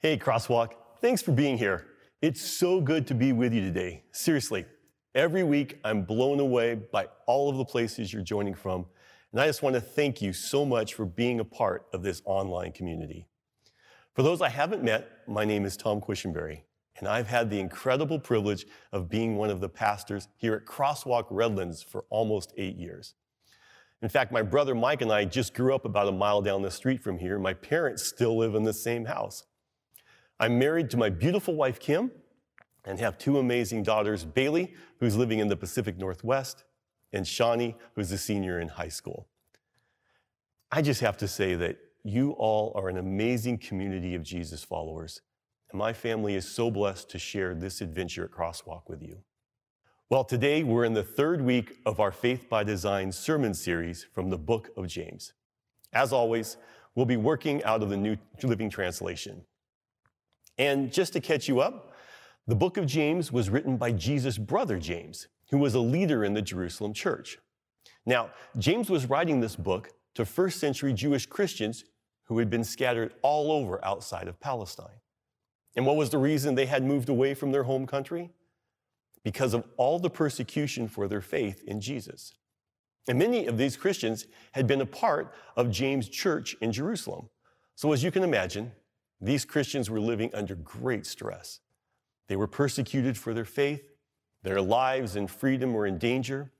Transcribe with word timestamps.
Hey, 0.00 0.18
Crosswalk, 0.18 0.72
thanks 1.00 1.22
for 1.22 1.32
being 1.32 1.56
here. 1.56 1.86
It's 2.20 2.42
so 2.42 2.82
good 2.82 3.06
to 3.06 3.14
be 3.14 3.32
with 3.32 3.54
you 3.54 3.62
today. 3.62 4.04
Seriously, 4.12 4.66
every 5.14 5.42
week 5.42 5.80
I'm 5.84 6.02
blown 6.02 6.38
away 6.38 6.74
by 6.74 7.08
all 7.26 7.48
of 7.48 7.56
the 7.56 7.64
places 7.64 8.12
you're 8.12 8.20
joining 8.20 8.52
from, 8.52 8.84
and 9.32 9.40
I 9.40 9.46
just 9.46 9.62
want 9.62 9.72
to 9.74 9.80
thank 9.80 10.20
you 10.20 10.34
so 10.34 10.66
much 10.66 10.92
for 10.92 11.06
being 11.06 11.40
a 11.40 11.46
part 11.46 11.86
of 11.94 12.02
this 12.02 12.20
online 12.26 12.72
community. 12.72 13.26
For 14.14 14.22
those 14.22 14.42
I 14.42 14.50
haven't 14.50 14.84
met, 14.84 15.26
my 15.26 15.46
name 15.46 15.64
is 15.64 15.78
Tom 15.78 16.02
Queshenberry, 16.02 16.60
and 16.98 17.08
I've 17.08 17.28
had 17.28 17.48
the 17.48 17.58
incredible 17.58 18.18
privilege 18.18 18.66
of 18.92 19.08
being 19.08 19.36
one 19.36 19.48
of 19.48 19.62
the 19.62 19.70
pastors 19.70 20.28
here 20.36 20.52
at 20.52 20.66
Crosswalk 20.66 21.24
Redlands 21.30 21.82
for 21.82 22.04
almost 22.10 22.52
eight 22.58 22.76
years. 22.76 23.14
In 24.02 24.10
fact, 24.10 24.30
my 24.30 24.42
brother 24.42 24.74
Mike 24.74 25.00
and 25.00 25.10
I 25.10 25.24
just 25.24 25.54
grew 25.54 25.74
up 25.74 25.86
about 25.86 26.06
a 26.06 26.12
mile 26.12 26.42
down 26.42 26.60
the 26.60 26.70
street 26.70 27.02
from 27.02 27.16
here. 27.16 27.38
My 27.38 27.54
parents 27.54 28.04
still 28.04 28.36
live 28.36 28.54
in 28.54 28.62
the 28.62 28.74
same 28.74 29.06
house. 29.06 29.44
I'm 30.38 30.58
married 30.58 30.90
to 30.90 30.96
my 30.98 31.08
beautiful 31.08 31.54
wife, 31.54 31.80
Kim, 31.80 32.10
and 32.84 33.00
have 33.00 33.16
two 33.16 33.38
amazing 33.38 33.82
daughters, 33.82 34.24
Bailey, 34.24 34.74
who's 35.00 35.16
living 35.16 35.38
in 35.38 35.48
the 35.48 35.56
Pacific 35.56 35.96
Northwest, 35.96 36.64
and 37.12 37.26
Shawnee, 37.26 37.74
who's 37.94 38.12
a 38.12 38.18
senior 38.18 38.60
in 38.60 38.68
high 38.68 38.88
school. 38.88 39.28
I 40.70 40.82
just 40.82 41.00
have 41.00 41.16
to 41.18 41.28
say 41.28 41.54
that 41.54 41.78
you 42.04 42.32
all 42.32 42.72
are 42.74 42.88
an 42.88 42.98
amazing 42.98 43.58
community 43.58 44.14
of 44.14 44.22
Jesus 44.22 44.62
followers, 44.62 45.22
and 45.70 45.78
my 45.78 45.92
family 45.92 46.34
is 46.34 46.46
so 46.46 46.70
blessed 46.70 47.08
to 47.10 47.18
share 47.18 47.54
this 47.54 47.80
adventure 47.80 48.24
at 48.24 48.30
Crosswalk 48.30 48.88
with 48.88 49.02
you. 49.02 49.22
Well, 50.10 50.22
today 50.22 50.62
we're 50.62 50.84
in 50.84 50.92
the 50.92 51.02
third 51.02 51.40
week 51.40 51.78
of 51.86 51.98
our 51.98 52.12
Faith 52.12 52.48
by 52.48 52.62
Design 52.62 53.10
sermon 53.10 53.54
series 53.54 54.04
from 54.04 54.28
the 54.28 54.38
book 54.38 54.70
of 54.76 54.86
James. 54.86 55.32
As 55.92 56.12
always, 56.12 56.58
we'll 56.94 57.06
be 57.06 57.16
working 57.16 57.64
out 57.64 57.82
of 57.82 57.88
the 57.88 57.96
New 57.96 58.16
Living 58.42 58.70
Translation. 58.70 59.42
And 60.58 60.92
just 60.92 61.12
to 61.12 61.20
catch 61.20 61.48
you 61.48 61.60
up, 61.60 61.92
the 62.46 62.54
book 62.54 62.76
of 62.76 62.86
James 62.86 63.32
was 63.32 63.50
written 63.50 63.76
by 63.76 63.92
Jesus' 63.92 64.38
brother 64.38 64.78
James, 64.78 65.28
who 65.50 65.58
was 65.58 65.74
a 65.74 65.80
leader 65.80 66.24
in 66.24 66.34
the 66.34 66.42
Jerusalem 66.42 66.92
church. 66.92 67.38
Now, 68.04 68.30
James 68.56 68.88
was 68.88 69.10
writing 69.10 69.40
this 69.40 69.56
book 69.56 69.90
to 70.14 70.24
first 70.24 70.60
century 70.60 70.92
Jewish 70.92 71.26
Christians 71.26 71.84
who 72.24 72.38
had 72.38 72.48
been 72.48 72.64
scattered 72.64 73.14
all 73.22 73.52
over 73.52 73.84
outside 73.84 74.28
of 74.28 74.40
Palestine. 74.40 75.00
And 75.76 75.84
what 75.84 75.96
was 75.96 76.10
the 76.10 76.18
reason 76.18 76.54
they 76.54 76.66
had 76.66 76.84
moved 76.84 77.08
away 77.08 77.34
from 77.34 77.52
their 77.52 77.64
home 77.64 77.86
country? 77.86 78.30
Because 79.22 79.54
of 79.54 79.64
all 79.76 79.98
the 79.98 80.10
persecution 80.10 80.88
for 80.88 81.06
their 81.06 81.20
faith 81.20 81.62
in 81.66 81.80
Jesus. 81.80 82.34
And 83.08 83.18
many 83.18 83.46
of 83.46 83.58
these 83.58 83.76
Christians 83.76 84.26
had 84.52 84.66
been 84.66 84.80
a 84.80 84.86
part 84.86 85.34
of 85.56 85.70
James' 85.70 86.08
church 86.08 86.56
in 86.60 86.72
Jerusalem. 86.72 87.28
So, 87.74 87.92
as 87.92 88.02
you 88.02 88.10
can 88.10 88.22
imagine, 88.22 88.72
these 89.20 89.44
Christians 89.44 89.88
were 89.88 90.00
living 90.00 90.30
under 90.34 90.54
great 90.54 91.06
stress. 91.06 91.60
They 92.28 92.36
were 92.36 92.46
persecuted 92.46 93.16
for 93.16 93.32
their 93.34 93.44
faith, 93.44 93.82
their 94.42 94.60
lives 94.60 95.16
and 95.16 95.30
freedom 95.30 95.72
were 95.72 95.86
in 95.86 95.98
danger. 95.98 96.52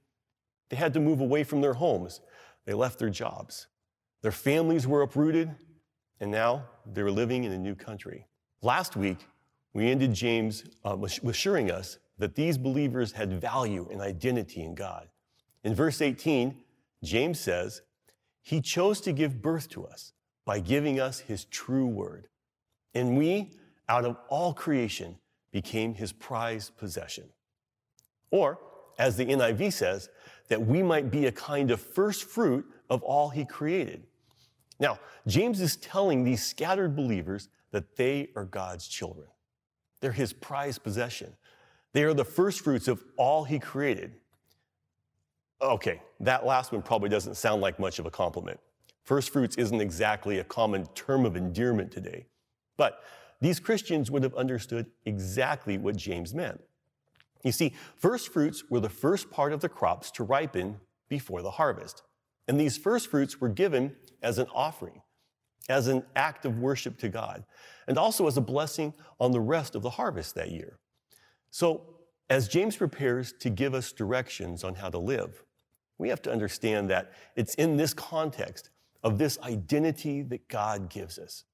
They 0.71 0.77
had 0.77 0.95
to 0.95 1.01
move 1.01 1.21
away 1.21 1.45
from 1.45 1.61
their 1.61 1.75
homes, 1.75 2.21
they 2.65 2.75
left 2.75 2.99
their 2.99 3.11
jobs. 3.11 3.69
Their 4.23 4.33
families 4.33 4.87
were 4.87 5.03
uprooted, 5.03 5.55
and 6.19 6.31
now 6.31 6.65
they 6.85 7.03
were 7.03 7.13
living 7.13 7.45
in 7.45 7.53
a 7.53 7.59
new 7.59 7.75
country. 7.75 8.27
Last 8.63 8.97
week, 8.97 9.19
we 9.73 9.91
ended 9.91 10.15
James 10.15 10.65
uh, 10.85 10.97
assuring 11.25 11.71
us 11.71 11.99
that 12.19 12.35
these 12.35 12.57
believers 12.57 13.13
had 13.13 13.41
value 13.41 13.87
and 13.93 14.01
identity 14.01 14.65
in 14.65 14.75
God. 14.75 15.09
In 15.63 15.75
verse 15.75 16.01
18, 16.01 16.57
James 17.05 17.39
says, 17.39 17.83
He 18.43 18.61
chose 18.61 19.01
to 19.03 19.13
give 19.13 19.43
birth 19.43 19.69
to 19.71 19.87
us 19.87 20.13
by 20.45 20.61
giving 20.61 20.99
us 20.99 21.21
His 21.21 21.45
true 21.45 21.87
word. 21.87 22.29
And 22.97 23.15
we, 23.15 23.51
out 23.91 24.07
of 24.07 24.17
all 24.31 24.55
creation, 24.55 25.19
became 25.53 25.93
his 25.93 26.13
prized 26.13 26.79
possession. 26.79 27.25
Or, 28.31 28.59
as 28.99 29.19
the 29.19 29.27
NIV 29.27 29.75
says, 29.75 30.09
that 30.49 30.65
we 30.65 30.83
might 30.83 31.11
be 31.11 31.27
a 31.27 31.33
kind 31.33 31.71
of 31.71 31.79
first 31.79 32.25
fruit 32.25 32.65
of 32.89 33.03
all 33.03 33.29
he 33.29 33.45
created. 33.45 34.05
Now, 34.81 34.99
James 35.27 35.61
is 35.61 35.77
telling 35.77 36.25
these 36.25 36.43
scattered 36.43 36.97
believers 36.97 37.51
that 37.71 37.97
they 37.97 38.31
are 38.35 38.47
God's 38.47 38.89
children. 38.89 39.27
They're 40.01 40.13
his 40.13 40.33
prized 40.33 40.83
possession. 40.83 41.35
They 41.93 42.03
are 42.05 42.15
the 42.15 42.25
first 42.25 42.63
fruits 42.63 42.89
of 42.89 43.05
all 43.19 43.45
he 43.45 43.59
created. 43.59 44.13
Okay, 45.61 46.01
that 46.21 46.47
last 46.47 46.73
one 46.73 46.81
probably 46.81 47.11
doesn't 47.11 47.35
sound 47.35 47.61
like 47.61 47.79
much 47.79 47.99
of 47.99 48.07
a 48.07 48.11
compliment. 48.11 48.59
First 49.03 49.35
fruits 49.35 49.57
isn't 49.57 49.83
exactly 49.83 50.39
a 50.39 50.45
common 50.45 50.87
term 50.95 51.27
of 51.27 51.37
endearment 51.37 51.93
today. 51.93 52.25
But 52.77 53.03
these 53.41 53.61
Christians 53.61 54.11
would 54.11 54.23
have 54.23 54.35
understood 54.35 54.87
exactly 55.05 55.79
what 55.79 55.97
James 55.97 56.35
meant. 56.35 56.61
You 57.45 57.53
see, 57.53 57.75
first 57.97 58.33
fruits 58.33 58.65
were 58.71 58.81
the 58.81 58.89
first 58.89 59.31
part 59.31 59.53
of 59.53 59.61
the 59.61 59.69
crops 59.69 60.11
to 60.13 60.25
ripen 60.25 60.81
before 61.09 61.43
the 61.43 61.51
harvest. 61.53 62.03
And 62.49 62.59
these 62.59 62.77
first 62.77 63.09
fruits 63.09 63.41
were 63.41 63.49
given 63.49 63.95
as 64.23 64.39
an 64.39 64.47
offering, 64.55 65.03
as 65.69 65.87
an 65.87 66.05
act 66.15 66.45
of 66.45 66.59
worship 66.59 66.99
to 66.99 67.09
God, 67.09 67.45
and 67.87 67.99
also 67.99 68.27
as 68.27 68.37
a 68.37 68.41
blessing 68.41 68.95
on 69.21 69.33
the 69.33 69.41
rest 69.41 69.75
of 69.75 69.83
the 69.83 69.91
harvest 69.91 70.35
that 70.35 70.51
year. 70.51 70.79
So, 71.51 71.83
as 72.29 72.49
James 72.49 72.77
prepares 72.77 73.33
to 73.41 73.51
give 73.51 73.73
us 73.73 73.93
directions 73.93 74.65
on 74.65 74.75
how 74.75 74.91
to 74.91 74.99
live, 74.99 75.45
we 75.99 76.09
have 76.09 76.23
to 76.23 76.33
understand 76.33 76.91
that 76.91 77.13
it's 77.37 77.55
in 77.55 77.77
this 77.77 77.95
context 77.95 78.71
of 79.05 79.19
this 79.19 79.39
identity 79.43 80.23
that 80.23 80.49
God 80.49 80.91
gives 80.91 81.19
us. 81.19 81.45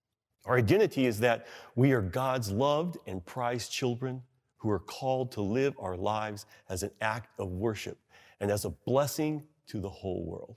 Our 0.45 0.59
identity 0.59 1.07
is 1.07 1.21
that 1.21 1.47
we 1.77 1.93
are 1.93 2.03
God's 2.03 2.51
loved 2.51 2.99
and 3.07 3.25
prized 3.25 3.71
children 3.71 4.23
who 4.57 4.71
are 4.71 4.79
called 4.79 5.33
to 5.33 5.41
live 5.41 5.75
our 5.79 5.97
lives 5.97 6.47
as 6.69 6.83
an 6.83 6.91
act 7.01 7.29
of 7.39 7.51
worship 7.51 7.99
and 8.41 8.51
as 8.51 8.65
a 8.65 8.71
blessing 8.71 9.45
to 9.69 9.81
the 9.81 9.89
whole 9.89 10.25
world. 10.25 10.57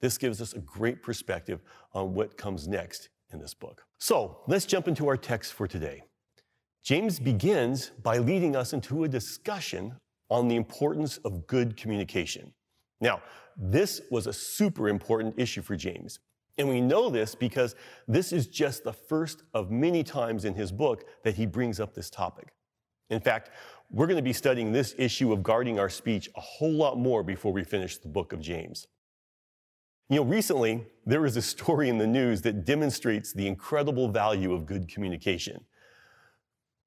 This 0.00 0.16
gives 0.16 0.40
us 0.40 0.52
a 0.52 0.60
great 0.60 1.02
perspective 1.02 1.60
on 1.92 2.14
what 2.14 2.36
comes 2.36 2.66
next 2.66 3.08
in 3.32 3.40
this 3.40 3.54
book. 3.54 3.84
So 3.98 4.38
let's 4.46 4.64
jump 4.64 4.88
into 4.88 5.08
our 5.08 5.16
text 5.16 5.52
for 5.52 5.66
today. 5.68 6.02
James 6.82 7.18
begins 7.18 7.90
by 8.02 8.18
leading 8.18 8.56
us 8.56 8.72
into 8.72 9.04
a 9.04 9.08
discussion 9.08 9.94
on 10.30 10.48
the 10.48 10.56
importance 10.56 11.18
of 11.18 11.46
good 11.46 11.76
communication. 11.76 12.52
Now, 13.00 13.22
this 13.56 14.00
was 14.10 14.26
a 14.26 14.32
super 14.32 14.88
important 14.88 15.34
issue 15.36 15.62
for 15.62 15.76
James. 15.76 16.20
And 16.58 16.68
we 16.68 16.80
know 16.80 17.08
this 17.08 17.34
because 17.34 17.74
this 18.06 18.32
is 18.32 18.46
just 18.46 18.84
the 18.84 18.92
first 18.92 19.42
of 19.54 19.70
many 19.70 20.02
times 20.02 20.44
in 20.44 20.54
his 20.54 20.72
book 20.72 21.04
that 21.24 21.34
he 21.34 21.46
brings 21.46 21.80
up 21.80 21.94
this 21.94 22.10
topic. 22.10 22.52
In 23.08 23.20
fact, 23.20 23.50
we're 23.90 24.06
going 24.06 24.16
to 24.16 24.22
be 24.22 24.32
studying 24.32 24.72
this 24.72 24.94
issue 24.98 25.32
of 25.32 25.42
guarding 25.42 25.78
our 25.78 25.88
speech 25.88 26.28
a 26.36 26.40
whole 26.40 26.72
lot 26.72 26.98
more 26.98 27.22
before 27.22 27.52
we 27.52 27.64
finish 27.64 27.98
the 27.98 28.08
book 28.08 28.32
of 28.32 28.40
James. 28.40 28.86
You 30.08 30.16
know, 30.16 30.24
recently, 30.24 30.86
there 31.06 31.20
was 31.20 31.36
a 31.36 31.42
story 31.42 31.88
in 31.88 31.98
the 31.98 32.06
news 32.06 32.42
that 32.42 32.64
demonstrates 32.64 33.32
the 33.32 33.46
incredible 33.46 34.08
value 34.08 34.52
of 34.52 34.66
good 34.66 34.88
communication. 34.88 35.64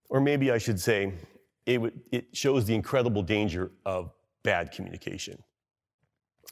Or 0.09 0.22
maybe 0.22 0.52
I 0.52 0.57
should 0.57 0.79
say, 0.79 1.13
it, 1.66 1.81
it 2.12 2.25
shows 2.34 2.66
the 2.66 2.75
incredible 2.75 3.22
danger 3.22 3.72
of 3.85 4.12
bad 4.44 4.72
communication. 4.72 5.41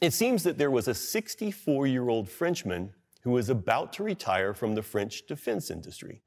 It 0.00 0.12
seems 0.12 0.42
that 0.44 0.58
there 0.58 0.70
was 0.70 0.88
a 0.88 0.94
64 0.94 1.86
year 1.86 2.08
old 2.08 2.28
Frenchman 2.28 2.92
who 3.22 3.30
was 3.30 3.48
about 3.48 3.92
to 3.94 4.02
retire 4.02 4.52
from 4.52 4.74
the 4.74 4.82
French 4.82 5.26
defense 5.26 5.70
industry. 5.70 6.22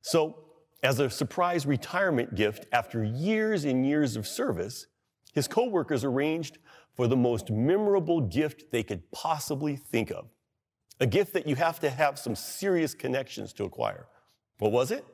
So, 0.00 0.44
as 0.82 1.00
a 1.00 1.10
surprise 1.10 1.66
retirement 1.66 2.34
gift 2.34 2.66
after 2.72 3.02
years 3.02 3.64
and 3.64 3.86
years 3.86 4.14
of 4.14 4.26
service, 4.26 4.86
his 5.34 5.48
coworkers 5.48 6.04
arranged 6.04 6.58
for 6.94 7.06
the 7.08 7.16
most 7.16 7.50
memorable 7.50 8.20
gift 8.20 8.70
they 8.72 8.82
could 8.82 9.10
possibly 9.10 9.76
think 9.76 10.10
of. 10.10 10.28
A 11.00 11.06
gift 11.06 11.32
that 11.34 11.46
you 11.46 11.56
have 11.56 11.80
to 11.80 11.90
have 11.90 12.18
some 12.18 12.34
serious 12.34 12.94
connections 12.94 13.52
to 13.54 13.64
acquire. 13.64 14.06
What 14.58 14.72
was 14.72 14.90
it? 14.90 15.04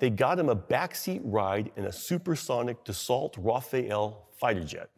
They 0.00 0.10
got 0.10 0.38
him 0.38 0.48
a 0.48 0.54
backseat 0.54 1.22
ride 1.24 1.72
in 1.76 1.86
a 1.86 1.92
supersonic 1.92 2.84
Dassault 2.84 3.34
Rafale 3.34 4.16
fighter 4.38 4.62
jet. 4.62 4.90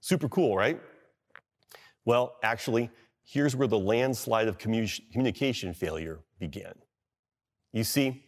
Super 0.00 0.28
cool, 0.28 0.56
right? 0.56 0.80
Well, 2.06 2.36
actually, 2.42 2.90
here's 3.28 3.54
where 3.54 3.68
the 3.68 3.78
landslide 3.78 4.48
of 4.48 4.56
communication 4.58 5.74
failure 5.74 6.20
began. 6.38 6.72
You 7.72 7.84
see, 7.84 8.24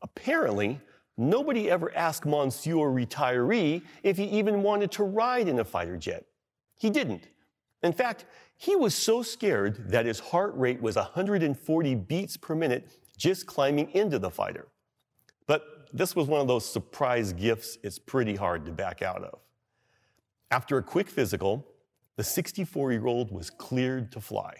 apparently, 0.00 0.80
nobody 1.18 1.70
ever 1.70 1.94
asked 1.94 2.24
Monsieur 2.24 2.86
Retiree 2.86 3.82
if 4.02 4.16
he 4.16 4.24
even 4.24 4.62
wanted 4.62 4.90
to 4.92 5.04
ride 5.04 5.46
in 5.46 5.58
a 5.58 5.64
fighter 5.64 5.98
jet. 5.98 6.24
He 6.78 6.88
didn't. 6.88 7.28
In 7.82 7.92
fact, 7.92 8.24
he 8.56 8.74
was 8.74 8.94
so 8.94 9.22
scared 9.22 9.90
that 9.90 10.06
his 10.06 10.20
heart 10.20 10.56
rate 10.56 10.80
was 10.80 10.96
140 10.96 11.94
beats 11.94 12.36
per 12.38 12.54
minute 12.54 12.88
just 13.18 13.46
climbing 13.46 13.90
into 13.90 14.18
the 14.18 14.30
fighter. 14.30 14.68
But 15.46 15.88
this 15.92 16.16
was 16.16 16.28
one 16.28 16.40
of 16.40 16.48
those 16.48 16.64
surprise 16.64 17.34
gifts 17.34 17.76
it's 17.82 17.98
pretty 17.98 18.36
hard 18.36 18.64
to 18.64 18.72
back 18.72 19.02
out 19.02 19.22
of. 19.22 19.38
After 20.50 20.78
a 20.78 20.82
quick 20.82 21.10
physical, 21.10 21.66
the 22.16 22.24
64 22.24 22.92
year 22.92 23.06
old 23.06 23.30
was 23.30 23.50
cleared 23.50 24.12
to 24.12 24.20
fly. 24.20 24.54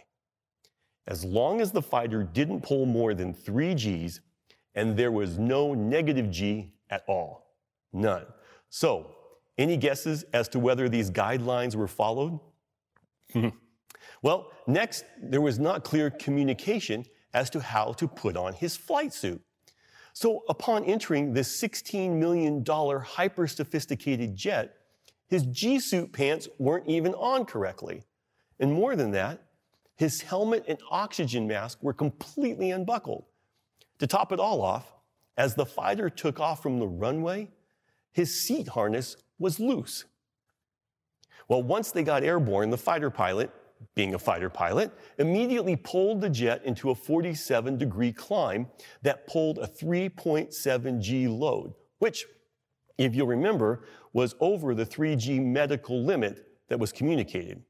As 1.06 1.24
long 1.24 1.60
as 1.60 1.70
the 1.70 1.82
fighter 1.82 2.22
didn't 2.22 2.62
pull 2.62 2.86
more 2.86 3.14
than 3.14 3.34
three 3.34 3.74
G's, 3.74 4.20
and 4.74 4.96
there 4.96 5.12
was 5.12 5.38
no 5.38 5.74
negative 5.74 6.30
G 6.30 6.72
at 6.90 7.04
all. 7.06 7.56
None. 7.92 8.26
So, 8.70 9.14
any 9.56 9.76
guesses 9.76 10.24
as 10.32 10.48
to 10.48 10.58
whether 10.58 10.88
these 10.88 11.10
guidelines 11.10 11.76
were 11.76 11.86
followed? 11.86 12.40
Hmm. 13.32 13.48
well, 14.22 14.50
next, 14.66 15.04
there 15.22 15.40
was 15.40 15.58
not 15.58 15.84
clear 15.84 16.10
communication 16.10 17.04
as 17.32 17.50
to 17.50 17.60
how 17.60 17.92
to 17.94 18.06
put 18.08 18.36
on 18.36 18.52
his 18.52 18.76
flight 18.76 19.12
suit. 19.12 19.40
So, 20.12 20.44
upon 20.48 20.84
entering 20.84 21.32
this 21.32 21.60
$16 21.60 22.12
million 22.12 22.64
hyper 22.64 23.46
sophisticated 23.46 24.36
jet, 24.36 24.76
his 25.28 25.44
G 25.46 25.80
suit 25.80 26.12
pants 26.12 26.48
weren't 26.58 26.88
even 26.88 27.14
on 27.14 27.44
correctly. 27.44 28.02
And 28.60 28.72
more 28.72 28.96
than 28.96 29.10
that, 29.12 29.42
his 29.96 30.20
helmet 30.20 30.64
and 30.68 30.78
oxygen 30.90 31.46
mask 31.46 31.82
were 31.82 31.92
completely 31.92 32.70
unbuckled. 32.70 33.24
To 33.98 34.06
top 34.06 34.32
it 34.32 34.40
all 34.40 34.60
off, 34.60 34.92
as 35.36 35.54
the 35.54 35.66
fighter 35.66 36.10
took 36.10 36.40
off 36.40 36.62
from 36.62 36.78
the 36.78 36.86
runway, 36.86 37.48
his 38.12 38.40
seat 38.40 38.68
harness 38.68 39.16
was 39.38 39.58
loose. 39.58 40.04
Well, 41.48 41.62
once 41.62 41.90
they 41.90 42.02
got 42.02 42.22
airborne, 42.22 42.70
the 42.70 42.78
fighter 42.78 43.10
pilot, 43.10 43.50
being 43.94 44.14
a 44.14 44.18
fighter 44.18 44.48
pilot, 44.48 44.90
immediately 45.18 45.76
pulled 45.76 46.20
the 46.20 46.30
jet 46.30 46.64
into 46.64 46.90
a 46.90 46.94
47 46.94 47.76
degree 47.76 48.12
climb 48.12 48.68
that 49.02 49.26
pulled 49.26 49.58
a 49.58 49.66
3.7 49.66 51.00
G 51.00 51.28
load, 51.28 51.74
which, 51.98 52.26
if 52.98 53.14
you'll 53.14 53.26
remember, 53.26 53.84
was 54.12 54.34
over 54.40 54.74
the 54.74 54.86
3G 54.86 55.42
medical 55.42 56.02
limit 56.02 56.46
that 56.68 56.78
was 56.78 56.92
communicated. 56.92 57.62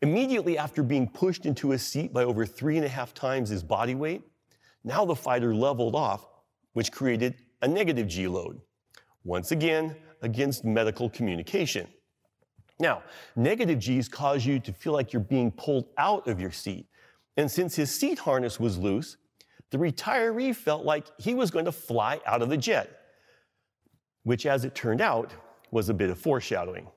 Immediately 0.00 0.58
after 0.58 0.82
being 0.82 1.08
pushed 1.08 1.46
into 1.46 1.72
a 1.72 1.78
seat 1.78 2.12
by 2.12 2.24
over 2.24 2.44
three 2.44 2.76
and 2.76 2.84
a 2.84 2.88
half 2.88 3.14
times 3.14 3.48
his 3.48 3.62
body 3.62 3.94
weight, 3.94 4.22
now 4.82 5.04
the 5.04 5.14
fighter 5.14 5.54
leveled 5.54 5.94
off, 5.94 6.26
which 6.72 6.90
created 6.90 7.36
a 7.62 7.68
negative 7.68 8.08
G 8.08 8.26
load. 8.26 8.60
Once 9.24 9.52
again, 9.52 9.94
against 10.22 10.64
medical 10.64 11.08
communication. 11.10 11.86
Now, 12.80 13.02
negative 13.36 13.78
G's 13.78 14.08
cause 14.08 14.44
you 14.44 14.58
to 14.60 14.72
feel 14.72 14.92
like 14.92 15.12
you're 15.12 15.20
being 15.20 15.52
pulled 15.52 15.86
out 15.98 16.26
of 16.26 16.40
your 16.40 16.50
seat. 16.50 16.86
And 17.36 17.48
since 17.50 17.76
his 17.76 17.94
seat 17.94 18.18
harness 18.18 18.58
was 18.58 18.76
loose, 18.78 19.16
the 19.70 19.78
retiree 19.78 20.54
felt 20.54 20.84
like 20.84 21.06
he 21.18 21.34
was 21.34 21.50
going 21.50 21.64
to 21.64 21.72
fly 21.72 22.20
out 22.26 22.42
of 22.42 22.48
the 22.48 22.56
jet, 22.56 23.01
which, 24.24 24.46
as 24.46 24.64
it 24.64 24.74
turned 24.74 25.00
out, 25.00 25.32
was 25.70 25.88
a 25.88 25.94
bit 25.94 26.10
of 26.10 26.18
foreshadowing. 26.18 26.88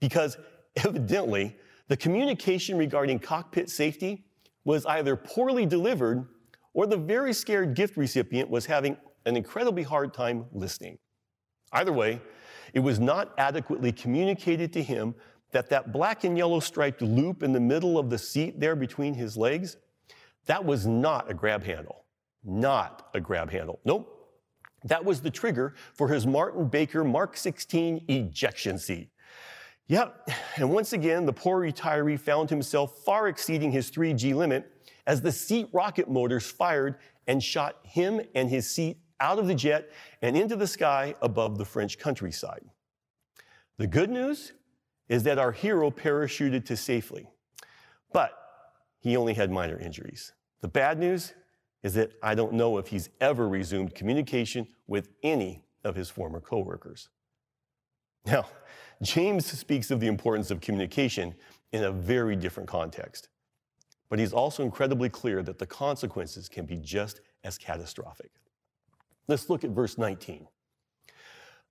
Because 0.00 0.36
evidently, 0.76 1.56
the 1.88 1.96
communication 1.96 2.78
regarding 2.78 3.18
cockpit 3.18 3.70
safety 3.70 4.24
was 4.64 4.86
either 4.86 5.16
poorly 5.16 5.66
delivered 5.66 6.26
or 6.72 6.86
the 6.86 6.96
very 6.96 7.32
scared 7.32 7.74
gift 7.74 7.96
recipient 7.96 8.50
was 8.50 8.66
having 8.66 8.96
an 9.26 9.36
incredibly 9.36 9.82
hard 9.82 10.12
time 10.12 10.46
listening. 10.52 10.98
Either 11.72 11.92
way, 11.92 12.20
it 12.72 12.80
was 12.80 12.98
not 12.98 13.32
adequately 13.38 13.92
communicated 13.92 14.72
to 14.72 14.82
him 14.82 15.14
that 15.52 15.70
that 15.70 15.92
black 15.92 16.24
and 16.24 16.36
yellow 16.36 16.60
striped 16.60 17.00
loop 17.00 17.42
in 17.42 17.52
the 17.52 17.60
middle 17.60 17.98
of 17.98 18.10
the 18.10 18.18
seat 18.18 18.58
there 18.58 18.74
between 18.74 19.14
his 19.14 19.36
legs, 19.36 19.76
that 20.46 20.64
was 20.64 20.86
not 20.86 21.30
a 21.30 21.34
grab 21.34 21.62
handle. 21.62 22.04
Not 22.42 23.08
a 23.14 23.20
grab 23.20 23.50
handle. 23.50 23.80
Nope. 23.84 24.13
That 24.84 25.04
was 25.04 25.22
the 25.22 25.30
trigger 25.30 25.74
for 25.94 26.08
his 26.08 26.26
Martin 26.26 26.68
Baker 26.68 27.02
Mark 27.02 27.36
16 27.36 28.04
ejection 28.08 28.78
seat. 28.78 29.08
Yep, 29.86 30.30
and 30.56 30.70
once 30.70 30.92
again, 30.92 31.26
the 31.26 31.32
poor 31.32 31.60
retiree 31.60 32.18
found 32.18 32.48
himself 32.48 33.02
far 33.04 33.28
exceeding 33.28 33.70
his 33.70 33.90
3G 33.90 34.34
limit 34.34 34.70
as 35.06 35.20
the 35.20 35.32
seat 35.32 35.68
rocket 35.72 36.08
motors 36.08 36.50
fired 36.50 36.96
and 37.26 37.42
shot 37.42 37.76
him 37.82 38.20
and 38.34 38.48
his 38.48 38.70
seat 38.70 38.98
out 39.20 39.38
of 39.38 39.46
the 39.46 39.54
jet 39.54 39.90
and 40.22 40.36
into 40.36 40.56
the 40.56 40.66
sky 40.66 41.14
above 41.22 41.58
the 41.58 41.64
French 41.64 41.98
countryside. 41.98 42.64
The 43.76 43.86
good 43.86 44.10
news 44.10 44.52
is 45.08 45.22
that 45.24 45.38
our 45.38 45.52
hero 45.52 45.90
parachuted 45.90 46.64
to 46.66 46.76
safely, 46.76 47.28
but 48.12 48.32
he 49.00 49.16
only 49.16 49.34
had 49.34 49.50
minor 49.50 49.78
injuries. 49.78 50.32
The 50.60 50.68
bad 50.68 50.98
news 50.98 51.34
is 51.84 51.94
that 51.94 52.12
I 52.22 52.34
don't 52.34 52.54
know 52.54 52.78
if 52.78 52.88
he's 52.88 53.10
ever 53.20 53.46
resumed 53.46 53.94
communication 53.94 54.66
with 54.88 55.10
any 55.22 55.62
of 55.84 55.94
his 55.94 56.10
former 56.10 56.40
coworkers. 56.40 57.10
Now, 58.24 58.46
James 59.02 59.46
speaks 59.46 59.90
of 59.90 60.00
the 60.00 60.06
importance 60.06 60.50
of 60.50 60.62
communication 60.62 61.34
in 61.72 61.84
a 61.84 61.92
very 61.92 62.36
different 62.36 62.68
context. 62.68 63.28
But 64.08 64.18
he's 64.18 64.32
also 64.32 64.62
incredibly 64.62 65.10
clear 65.10 65.42
that 65.42 65.58
the 65.58 65.66
consequences 65.66 66.48
can 66.48 66.64
be 66.64 66.76
just 66.76 67.20
as 67.42 67.58
catastrophic. 67.58 68.30
Let's 69.28 69.50
look 69.50 69.62
at 69.62 69.70
verse 69.70 69.98
19. 69.98 70.48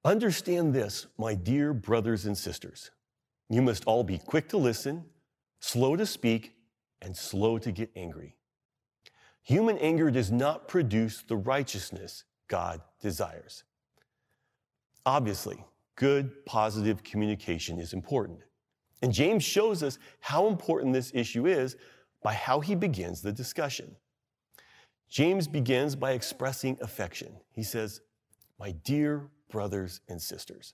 Understand 0.06 0.74
this, 0.76 1.08
my 1.18 1.34
dear 1.34 1.74
brothers 1.74 2.26
and 2.26 2.38
sisters. 2.38 2.92
You 3.50 3.62
must 3.62 3.86
all 3.86 4.04
be 4.04 4.20
quick 4.20 4.50
to 4.50 4.58
listen, 4.58 5.06
slow 5.60 5.96
to 5.96 6.06
speak, 6.06 6.54
and 7.02 7.16
slow 7.18 7.58
to 7.58 7.72
get 7.72 7.90
angry. 7.96 8.36
Human 9.44 9.78
anger 9.78 10.10
does 10.10 10.32
not 10.32 10.68
produce 10.68 11.22
the 11.22 11.36
righteousness 11.36 12.24
God 12.48 12.82
desires. 13.02 13.64
Obviously, 15.06 15.64
good, 15.96 16.46
positive 16.46 17.04
communication 17.04 17.80
is 17.80 17.94
important. 17.94 18.40
And 19.02 19.14
James 19.14 19.44
shows 19.44 19.84
us 19.84 20.00
how 20.22 20.48
important 20.48 20.94
this 20.94 21.12
issue 21.14 21.46
is 21.46 21.76
by 22.24 22.34
how 22.34 22.62
he 22.62 22.74
begins 22.74 23.22
the 23.22 23.34
discussion. 23.34 23.96
James 25.10 25.48
begins 25.48 25.96
by 25.96 26.14
expressing 26.14 26.78
affection. 26.82 27.36
He 27.52 27.64
says, 27.64 28.02
My 28.58 28.72
dear 28.72 29.30
brothers 29.50 30.00
and 30.08 30.22
sisters. 30.22 30.74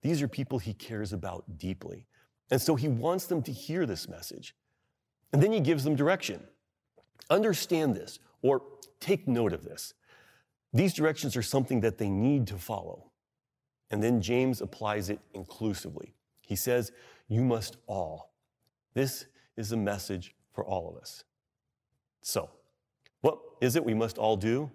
These 0.00 0.22
are 0.22 0.28
people 0.28 0.58
he 0.58 0.74
cares 0.74 1.12
about 1.12 1.44
deeply. 1.58 2.06
And 2.50 2.60
so 2.60 2.74
he 2.74 2.88
wants 2.88 3.26
them 3.26 3.42
to 3.42 3.52
hear 3.52 3.86
this 3.86 4.08
message. 4.08 4.56
And 5.32 5.42
then 5.42 5.52
he 5.52 5.60
gives 5.60 5.84
them 5.84 5.94
direction. 5.94 6.42
Understand 7.30 7.94
this, 7.94 8.18
or 8.42 8.62
take 9.00 9.26
note 9.26 9.52
of 9.52 9.64
this. 9.64 9.94
These 10.72 10.94
directions 10.94 11.36
are 11.36 11.42
something 11.42 11.80
that 11.80 11.98
they 11.98 12.08
need 12.08 12.46
to 12.48 12.56
follow. 12.56 13.10
And 13.90 14.02
then 14.02 14.22
James 14.22 14.60
applies 14.60 15.10
it 15.10 15.20
inclusively. 15.34 16.14
He 16.40 16.56
says, 16.56 16.92
You 17.28 17.44
must 17.44 17.76
all. 17.86 18.32
This 18.94 19.26
is 19.56 19.72
a 19.72 19.76
message 19.76 20.34
for 20.52 20.64
all 20.64 20.88
of 20.88 20.96
us. 20.96 21.24
So, 22.22 22.48
what 23.20 23.38
is 23.60 23.76
it 23.76 23.84
we 23.84 23.94
must 23.94 24.16
all 24.16 24.36
do? 24.36 24.70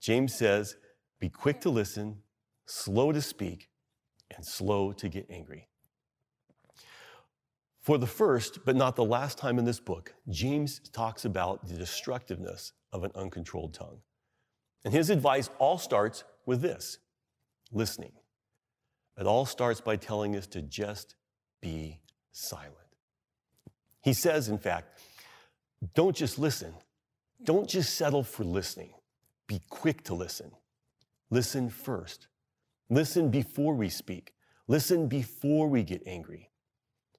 James 0.00 0.34
says, 0.34 0.76
Be 1.18 1.30
quick 1.30 1.60
to 1.62 1.70
listen, 1.70 2.18
slow 2.66 3.12
to 3.12 3.22
speak, 3.22 3.70
and 4.36 4.44
slow 4.44 4.92
to 4.92 5.08
get 5.08 5.26
angry. 5.30 5.68
For 7.84 7.98
the 7.98 8.06
first, 8.06 8.64
but 8.64 8.76
not 8.76 8.96
the 8.96 9.04
last 9.04 9.36
time 9.36 9.58
in 9.58 9.66
this 9.66 9.78
book, 9.78 10.14
James 10.30 10.80
talks 10.94 11.26
about 11.26 11.68
the 11.68 11.76
destructiveness 11.76 12.72
of 12.94 13.04
an 13.04 13.10
uncontrolled 13.14 13.74
tongue. 13.74 13.98
And 14.86 14.94
his 14.94 15.10
advice 15.10 15.50
all 15.58 15.76
starts 15.76 16.24
with 16.46 16.62
this 16.62 16.96
listening. 17.70 18.12
It 19.18 19.26
all 19.26 19.44
starts 19.44 19.82
by 19.82 19.96
telling 19.96 20.34
us 20.34 20.46
to 20.48 20.62
just 20.62 21.14
be 21.60 22.00
silent. 22.32 22.74
He 24.00 24.14
says, 24.14 24.48
in 24.48 24.56
fact, 24.56 24.98
don't 25.94 26.16
just 26.16 26.38
listen. 26.38 26.72
Don't 27.42 27.68
just 27.68 27.96
settle 27.96 28.22
for 28.22 28.44
listening. 28.44 28.94
Be 29.46 29.60
quick 29.68 30.04
to 30.04 30.14
listen. 30.14 30.52
Listen 31.28 31.68
first. 31.68 32.28
Listen 32.88 33.28
before 33.28 33.74
we 33.74 33.90
speak. 33.90 34.32
Listen 34.68 35.06
before 35.06 35.68
we 35.68 35.82
get 35.82 36.02
angry. 36.06 36.48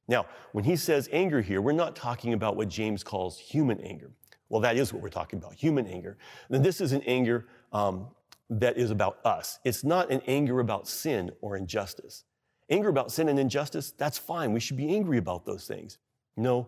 Now, 0.07 0.25
when 0.51 0.63
he 0.63 0.75
says 0.75 1.09
anger 1.11 1.41
here, 1.41 1.61
we're 1.61 1.71
not 1.71 1.95
talking 1.95 2.33
about 2.33 2.55
what 2.55 2.67
James 2.67 3.03
calls 3.03 3.39
human 3.39 3.79
anger. 3.81 4.11
Well, 4.49 4.61
that 4.61 4.77
is 4.77 4.93
what 4.93 5.01
we're 5.01 5.09
talking 5.09 5.39
about, 5.39 5.53
human 5.53 5.87
anger. 5.87 6.17
And 6.49 6.63
this 6.63 6.79
is 6.79 6.91
an 6.91 7.01
anger 7.03 7.47
um, 7.73 8.07
that 8.49 8.77
is 8.77 8.91
about 8.91 9.17
us. 9.25 9.59
It's 9.63 9.83
not 9.83 10.11
an 10.11 10.21
anger 10.27 10.59
about 10.59 10.87
sin 10.87 11.31
or 11.41 11.57
injustice. 11.57 12.23
Anger 12.69 12.89
about 12.89 13.11
sin 13.11 13.29
and 13.29 13.39
injustice, 13.39 13.91
that's 13.91 14.17
fine. 14.17 14.53
We 14.53 14.59
should 14.59 14.77
be 14.77 14.95
angry 14.95 15.17
about 15.17 15.45
those 15.45 15.65
things. 15.65 15.97
No, 16.37 16.67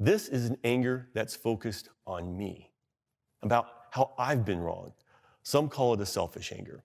this 0.00 0.28
is 0.28 0.46
an 0.46 0.56
anger 0.64 1.08
that's 1.14 1.36
focused 1.36 1.88
on 2.06 2.36
me, 2.36 2.70
about 3.42 3.66
how 3.90 4.12
I've 4.18 4.44
been 4.44 4.60
wrong. 4.60 4.92
Some 5.44 5.68
call 5.68 5.94
it 5.94 6.00
a 6.00 6.06
selfish 6.06 6.52
anger. 6.52 6.82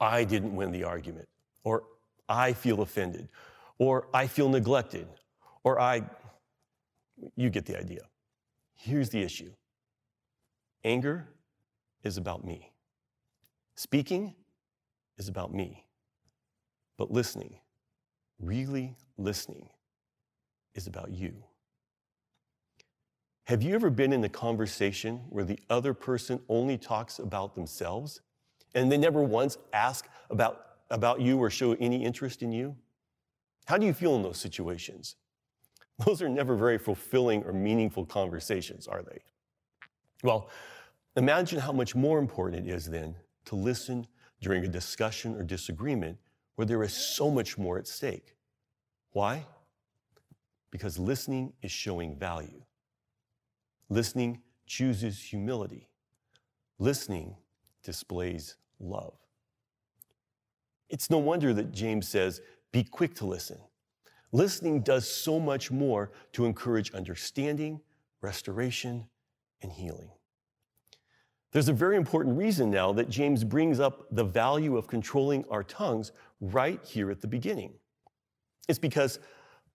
I 0.00 0.24
didn't 0.24 0.54
win 0.54 0.70
the 0.70 0.84
argument, 0.84 1.28
or 1.64 1.84
I 2.28 2.52
feel 2.52 2.82
offended, 2.82 3.28
or 3.78 4.08
I 4.12 4.26
feel 4.26 4.48
neglected, 4.48 5.06
or 5.64 5.80
I, 5.80 6.02
you 7.36 7.50
get 7.50 7.66
the 7.66 7.78
idea. 7.78 8.02
Here's 8.74 9.10
the 9.10 9.22
issue 9.22 9.50
anger 10.84 11.28
is 12.02 12.16
about 12.16 12.44
me. 12.44 12.72
Speaking 13.74 14.34
is 15.18 15.28
about 15.28 15.52
me. 15.52 15.84
But 16.96 17.10
listening, 17.10 17.58
really 18.40 18.96
listening, 19.16 19.68
is 20.74 20.86
about 20.86 21.10
you. 21.10 21.44
Have 23.44 23.62
you 23.62 23.74
ever 23.74 23.88
been 23.88 24.12
in 24.12 24.22
a 24.24 24.28
conversation 24.28 25.22
where 25.30 25.44
the 25.44 25.58
other 25.70 25.94
person 25.94 26.40
only 26.48 26.76
talks 26.76 27.18
about 27.18 27.54
themselves 27.54 28.20
and 28.74 28.92
they 28.92 28.98
never 28.98 29.22
once 29.22 29.56
ask 29.72 30.06
about, 30.28 30.66
about 30.90 31.20
you 31.20 31.38
or 31.38 31.50
show 31.50 31.72
any 31.74 32.04
interest 32.04 32.42
in 32.42 32.52
you? 32.52 32.76
How 33.68 33.76
do 33.76 33.84
you 33.84 33.92
feel 33.92 34.16
in 34.16 34.22
those 34.22 34.38
situations? 34.38 35.16
Those 36.06 36.22
are 36.22 36.28
never 36.28 36.56
very 36.56 36.78
fulfilling 36.78 37.44
or 37.44 37.52
meaningful 37.52 38.06
conversations, 38.06 38.88
are 38.88 39.02
they? 39.02 39.18
Well, 40.22 40.48
imagine 41.16 41.58
how 41.58 41.72
much 41.72 41.94
more 41.94 42.18
important 42.18 42.66
it 42.66 42.72
is 42.72 42.86
then 42.86 43.14
to 43.44 43.56
listen 43.56 44.06
during 44.40 44.64
a 44.64 44.68
discussion 44.68 45.36
or 45.36 45.42
disagreement 45.42 46.16
where 46.54 46.64
there 46.64 46.82
is 46.82 46.94
so 46.94 47.30
much 47.30 47.58
more 47.58 47.76
at 47.76 47.86
stake. 47.86 48.36
Why? 49.10 49.44
Because 50.70 50.98
listening 50.98 51.52
is 51.60 51.70
showing 51.70 52.16
value. 52.16 52.62
Listening 53.90 54.40
chooses 54.66 55.20
humility. 55.20 55.90
Listening 56.78 57.36
displays 57.82 58.56
love. 58.80 59.18
It's 60.88 61.10
no 61.10 61.18
wonder 61.18 61.52
that 61.52 61.70
James 61.70 62.08
says, 62.08 62.40
be 62.72 62.84
quick 62.84 63.14
to 63.16 63.26
listen. 63.26 63.58
Listening 64.32 64.82
does 64.82 65.10
so 65.10 65.40
much 65.40 65.70
more 65.70 66.12
to 66.32 66.44
encourage 66.44 66.92
understanding, 66.92 67.80
restoration, 68.20 69.08
and 69.62 69.72
healing. 69.72 70.10
There's 71.52 71.68
a 71.68 71.72
very 71.72 71.96
important 71.96 72.36
reason 72.36 72.70
now 72.70 72.92
that 72.92 73.08
James 73.08 73.42
brings 73.42 73.80
up 73.80 74.06
the 74.10 74.24
value 74.24 74.76
of 74.76 74.86
controlling 74.86 75.46
our 75.50 75.64
tongues 75.64 76.12
right 76.40 76.84
here 76.84 77.10
at 77.10 77.22
the 77.22 77.26
beginning. 77.26 77.72
It's 78.68 78.78
because 78.78 79.18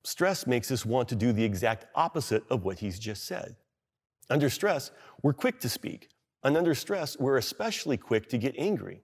stress 0.03 0.45
makes 0.45 0.71
us 0.71 0.85
want 0.85 1.09
to 1.09 1.15
do 1.15 1.33
the 1.33 1.43
exact 1.43 1.87
opposite 1.95 2.43
of 2.51 2.63
what 2.63 2.77
he's 2.79 2.99
just 2.99 3.25
said. 3.25 3.55
Under 4.29 4.49
stress, 4.49 4.91
we're 5.23 5.33
quick 5.33 5.59
to 5.61 5.69
speak, 5.69 6.09
and 6.43 6.55
under 6.55 6.75
stress, 6.75 7.17
we're 7.17 7.37
especially 7.37 7.97
quick 7.97 8.29
to 8.29 8.37
get 8.37 8.53
angry. 8.57 9.01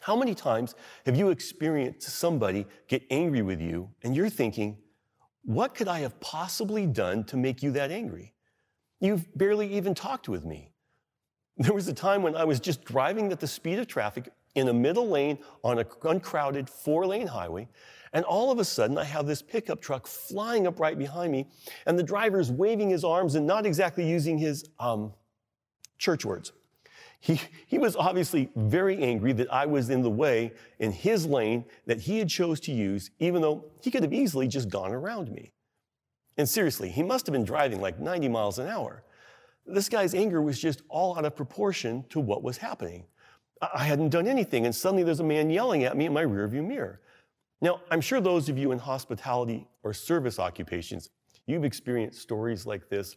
How 0.00 0.16
many 0.16 0.34
times 0.34 0.74
have 1.04 1.16
you 1.16 1.30
experienced 1.30 2.08
somebody 2.08 2.66
get 2.88 3.02
angry 3.10 3.42
with 3.42 3.60
you 3.60 3.90
and 4.02 4.14
you're 4.14 4.30
thinking, 4.30 4.78
what 5.44 5.74
could 5.74 5.88
I 5.88 6.00
have 6.00 6.18
possibly 6.20 6.86
done 6.86 7.24
to 7.24 7.36
make 7.36 7.62
you 7.62 7.70
that 7.72 7.90
angry? 7.90 8.34
You've 9.00 9.26
barely 9.36 9.72
even 9.74 9.94
talked 9.94 10.28
with 10.28 10.44
me. 10.44 10.72
There 11.58 11.72
was 11.72 11.88
a 11.88 11.94
time 11.94 12.22
when 12.22 12.36
I 12.36 12.44
was 12.44 12.60
just 12.60 12.84
driving 12.84 13.32
at 13.32 13.40
the 13.40 13.46
speed 13.46 13.78
of 13.78 13.86
traffic 13.86 14.28
in 14.54 14.68
a 14.68 14.72
middle 14.72 15.08
lane 15.08 15.38
on 15.62 15.78
an 15.78 15.86
uncrowded 16.02 16.68
four 16.68 17.06
lane 17.06 17.26
highway, 17.26 17.68
and 18.12 18.24
all 18.24 18.50
of 18.50 18.58
a 18.58 18.64
sudden 18.64 18.98
I 18.98 19.04
have 19.04 19.26
this 19.26 19.42
pickup 19.42 19.80
truck 19.80 20.06
flying 20.06 20.66
up 20.66 20.80
right 20.80 20.98
behind 20.98 21.32
me, 21.32 21.46
and 21.86 21.98
the 21.98 22.02
driver's 22.02 22.50
waving 22.50 22.90
his 22.90 23.04
arms 23.04 23.34
and 23.34 23.46
not 23.46 23.66
exactly 23.66 24.08
using 24.08 24.38
his 24.38 24.64
um, 24.78 25.12
church 25.98 26.24
words. 26.24 26.52
He, 27.20 27.40
he 27.66 27.78
was 27.78 27.96
obviously 27.96 28.50
very 28.54 29.02
angry 29.02 29.32
that 29.32 29.52
I 29.52 29.66
was 29.66 29.90
in 29.90 30.02
the 30.02 30.10
way 30.10 30.52
in 30.78 30.92
his 30.92 31.26
lane 31.26 31.64
that 31.86 32.00
he 32.00 32.18
had 32.18 32.28
chose 32.28 32.60
to 32.60 32.72
use, 32.72 33.10
even 33.18 33.42
though 33.42 33.64
he 33.80 33.90
could 33.90 34.02
have 34.02 34.12
easily 34.12 34.46
just 34.46 34.68
gone 34.68 34.92
around 34.92 35.32
me. 35.32 35.52
And 36.36 36.48
seriously, 36.48 36.90
he 36.90 37.02
must 37.02 37.26
have 37.26 37.32
been 37.32 37.44
driving 37.44 37.80
like 37.80 37.98
90 37.98 38.28
miles 38.28 38.58
an 38.58 38.68
hour. 38.68 39.02
This 39.66 39.88
guy's 39.88 40.14
anger 40.14 40.42
was 40.42 40.60
just 40.60 40.82
all 40.88 41.18
out 41.18 41.24
of 41.24 41.34
proportion 41.34 42.04
to 42.10 42.20
what 42.20 42.42
was 42.42 42.58
happening. 42.58 43.04
I 43.60 43.84
hadn't 43.84 44.10
done 44.10 44.28
anything, 44.28 44.66
and 44.66 44.74
suddenly 44.74 45.02
there's 45.02 45.20
a 45.20 45.24
man 45.24 45.48
yelling 45.50 45.84
at 45.84 45.96
me 45.96 46.06
in 46.06 46.12
my 46.12 46.24
rearview 46.24 46.64
mirror. 46.64 47.00
Now, 47.62 47.80
I'm 47.90 48.02
sure 48.02 48.20
those 48.20 48.50
of 48.50 48.58
you 48.58 48.70
in 48.72 48.78
hospitality 48.78 49.66
or 49.82 49.94
service 49.94 50.38
occupations, 50.38 51.08
you've 51.46 51.64
experienced 51.64 52.20
stories 52.20 52.66
like 52.66 52.90
this 52.90 53.16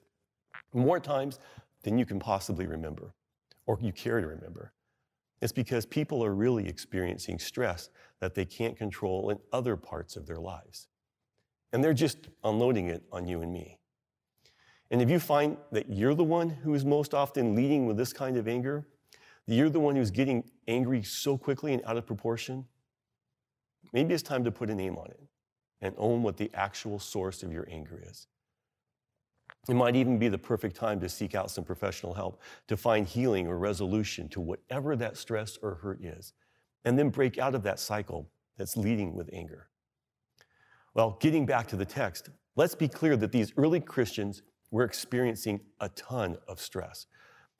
more 0.73 0.99
times 0.99 1.39
than 1.83 1.97
you 1.97 2.05
can 2.05 2.19
possibly 2.19 2.65
remember 2.65 3.13
or 3.69 3.77
you 3.79 3.91
care 3.91 4.19
to 4.19 4.25
remember. 4.25 4.73
It's 5.43 5.51
because 5.51 5.85
people 5.85 6.25
are 6.25 6.33
really 6.33 6.67
experiencing 6.67 7.38
stress 7.38 7.91
that 8.19 8.33
they 8.33 8.43
can't 8.43 8.75
control 8.75 9.29
in 9.29 9.38
other 9.53 9.75
parts 9.75 10.15
of 10.15 10.25
their 10.25 10.39
lives. 10.39 10.88
And 11.71 11.83
they're 11.83 11.93
just 11.93 12.17
unloading 12.43 12.88
it 12.88 13.03
on 13.11 13.27
you 13.27 13.43
and 13.43 13.53
me. 13.53 13.77
And 14.89 15.03
if 15.03 15.09
you 15.11 15.19
find 15.19 15.55
that 15.71 15.88
you're 15.88 16.15
the 16.15 16.23
one 16.23 16.49
who 16.49 16.73
is 16.73 16.83
most 16.83 17.13
often 17.13 17.55
leading 17.55 17.85
with 17.85 17.95
this 17.95 18.11
kind 18.11 18.38
of 18.38 18.47
anger, 18.47 18.88
that 19.47 19.53
you're 19.53 19.69
the 19.69 19.79
one 19.79 19.95
who's 19.95 20.09
getting 20.09 20.45
angry 20.67 21.03
so 21.03 21.38
quickly 21.38 21.71
and 21.71 21.83
out 21.85 21.95
of 21.95 22.07
proportion, 22.07 22.65
maybe 23.93 24.15
it's 24.15 24.23
time 24.23 24.43
to 24.45 24.51
put 24.51 24.71
a 24.71 24.75
name 24.75 24.97
on 24.97 25.11
it 25.11 25.21
and 25.79 25.93
own 25.99 26.23
what 26.23 26.38
the 26.38 26.49
actual 26.55 26.97
source 26.97 27.43
of 27.43 27.53
your 27.53 27.67
anger 27.69 28.01
is. 28.03 28.25
It 29.69 29.75
might 29.75 29.95
even 29.95 30.17
be 30.17 30.29
the 30.29 30.38
perfect 30.39 30.75
time 30.75 30.99
to 30.99 31.07
seek 31.07 31.35
out 31.35 31.51
some 31.51 31.63
professional 31.63 32.15
help 32.15 32.41
to 32.67 32.75
find 32.75 33.07
healing 33.07 33.45
or 33.47 33.59
resolution 33.59 34.27
to 34.29 34.41
whatever 34.41 34.95
that 34.95 35.15
stress 35.15 35.59
or 35.61 35.75
hurt 35.75 36.03
is, 36.03 36.33
and 36.85 36.97
then 36.97 37.09
break 37.09 37.38
out 37.38 37.53
of 37.53 37.61
that 37.63 37.79
cycle 37.79 38.31
that's 38.57 38.75
leading 38.75 39.13
with 39.13 39.29
anger. 39.31 39.67
Well, 40.95 41.19
getting 41.21 41.45
back 41.45 41.67
to 41.67 41.75
the 41.75 41.85
text, 41.85 42.29
let's 42.55 42.73
be 42.73 42.88
clear 42.88 43.15
that 43.17 43.31
these 43.31 43.53
early 43.57 43.79
Christians 43.79 44.41
were 44.71 44.83
experiencing 44.83 45.59
a 45.81 45.89
ton 45.89 46.38
of 46.47 46.59
stress. 46.59 47.05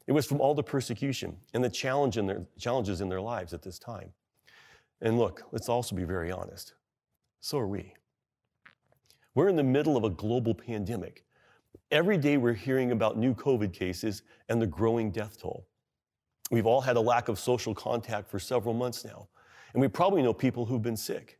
It 0.08 0.12
was 0.12 0.25
from 0.25 0.42
all 0.42 0.56
the 0.56 0.63
persecution 0.63 1.38
and 1.54 1.63
the 1.63 1.70
challenge 1.70 2.18
in 2.18 2.25
their, 2.25 2.44
challenges 2.58 3.01
in 3.01 3.10
their 3.10 3.22
lives 3.22 3.54
at 3.54 3.62
this 3.62 3.78
time. 3.78 4.13
And 5.00 5.20
look, 5.20 5.44
let's 5.51 5.70
also 5.70 5.96
be 5.96 6.06
very 6.06 6.32
honest. 6.32 6.74
So 7.39 7.60
are 7.60 7.68
we. 7.68 7.94
We're 9.36 9.48
in 9.48 9.56
the 9.56 9.63
middle 9.63 9.96
of 9.96 10.04
a 10.04 10.10
global 10.10 10.56
pandemic 10.56 11.24
Every 11.91 12.17
day 12.17 12.38
we're 12.38 12.53
hearing 12.53 12.91
about 12.91 13.17
new 13.17 13.34
COVID 13.34 13.74
cases 13.74 14.22
and 14.48 14.62
the 14.62 14.67
growing 14.67 15.10
death 15.10 15.41
toll. 15.41 15.67
We've 16.51 16.67
all 16.67 16.81
had 16.81 16.98
a 16.98 17.01
lack 17.01 17.29
of 17.29 17.39
social 17.39 17.74
contact 17.74 18.29
for 18.29 18.39
several 18.39 18.75
months 18.75 19.03
now, 19.03 19.27
and 19.74 19.81
we 19.81 19.88
probably 19.88 20.22
know 20.22 20.34
people 20.34 20.65
who've 20.65 20.81
been 20.81 20.98
sick. 20.98 21.39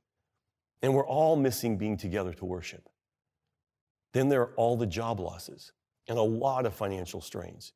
And 0.82 0.94
we're 0.94 1.06
all 1.06 1.36
missing 1.36 1.78
being 1.78 1.98
together 1.98 2.34
to 2.34 2.46
worship. 2.46 2.88
Then 4.14 4.30
there 4.30 4.42
are 4.42 4.54
all 4.56 4.78
the 4.78 4.88
job 4.88 5.20
losses 5.20 5.74
and 6.08 6.18
a 6.18 6.22
lot 6.22 6.66
of 6.66 6.74
financial 6.74 7.22
strains. 7.22 7.74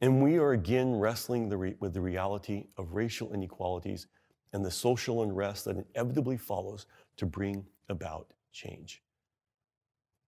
And 0.00 0.22
we 0.22 0.38
are 0.38 0.52
again 0.52 0.94
wrestling 0.94 1.48
the 1.48 1.56
re- 1.56 1.76
with 1.78 1.94
the 1.94 2.00
reality 2.00 2.66
of 2.76 2.94
racial 2.94 3.32
inequalities 3.32 4.06
and 4.52 4.64
the 4.64 4.70
social 4.70 5.22
unrest 5.22 5.66
that 5.66 5.84
inevitably 5.94 6.36
follows 6.36 6.86
to 7.16 7.26
bring 7.26 7.64
about 7.88 8.32
change. 8.52 9.02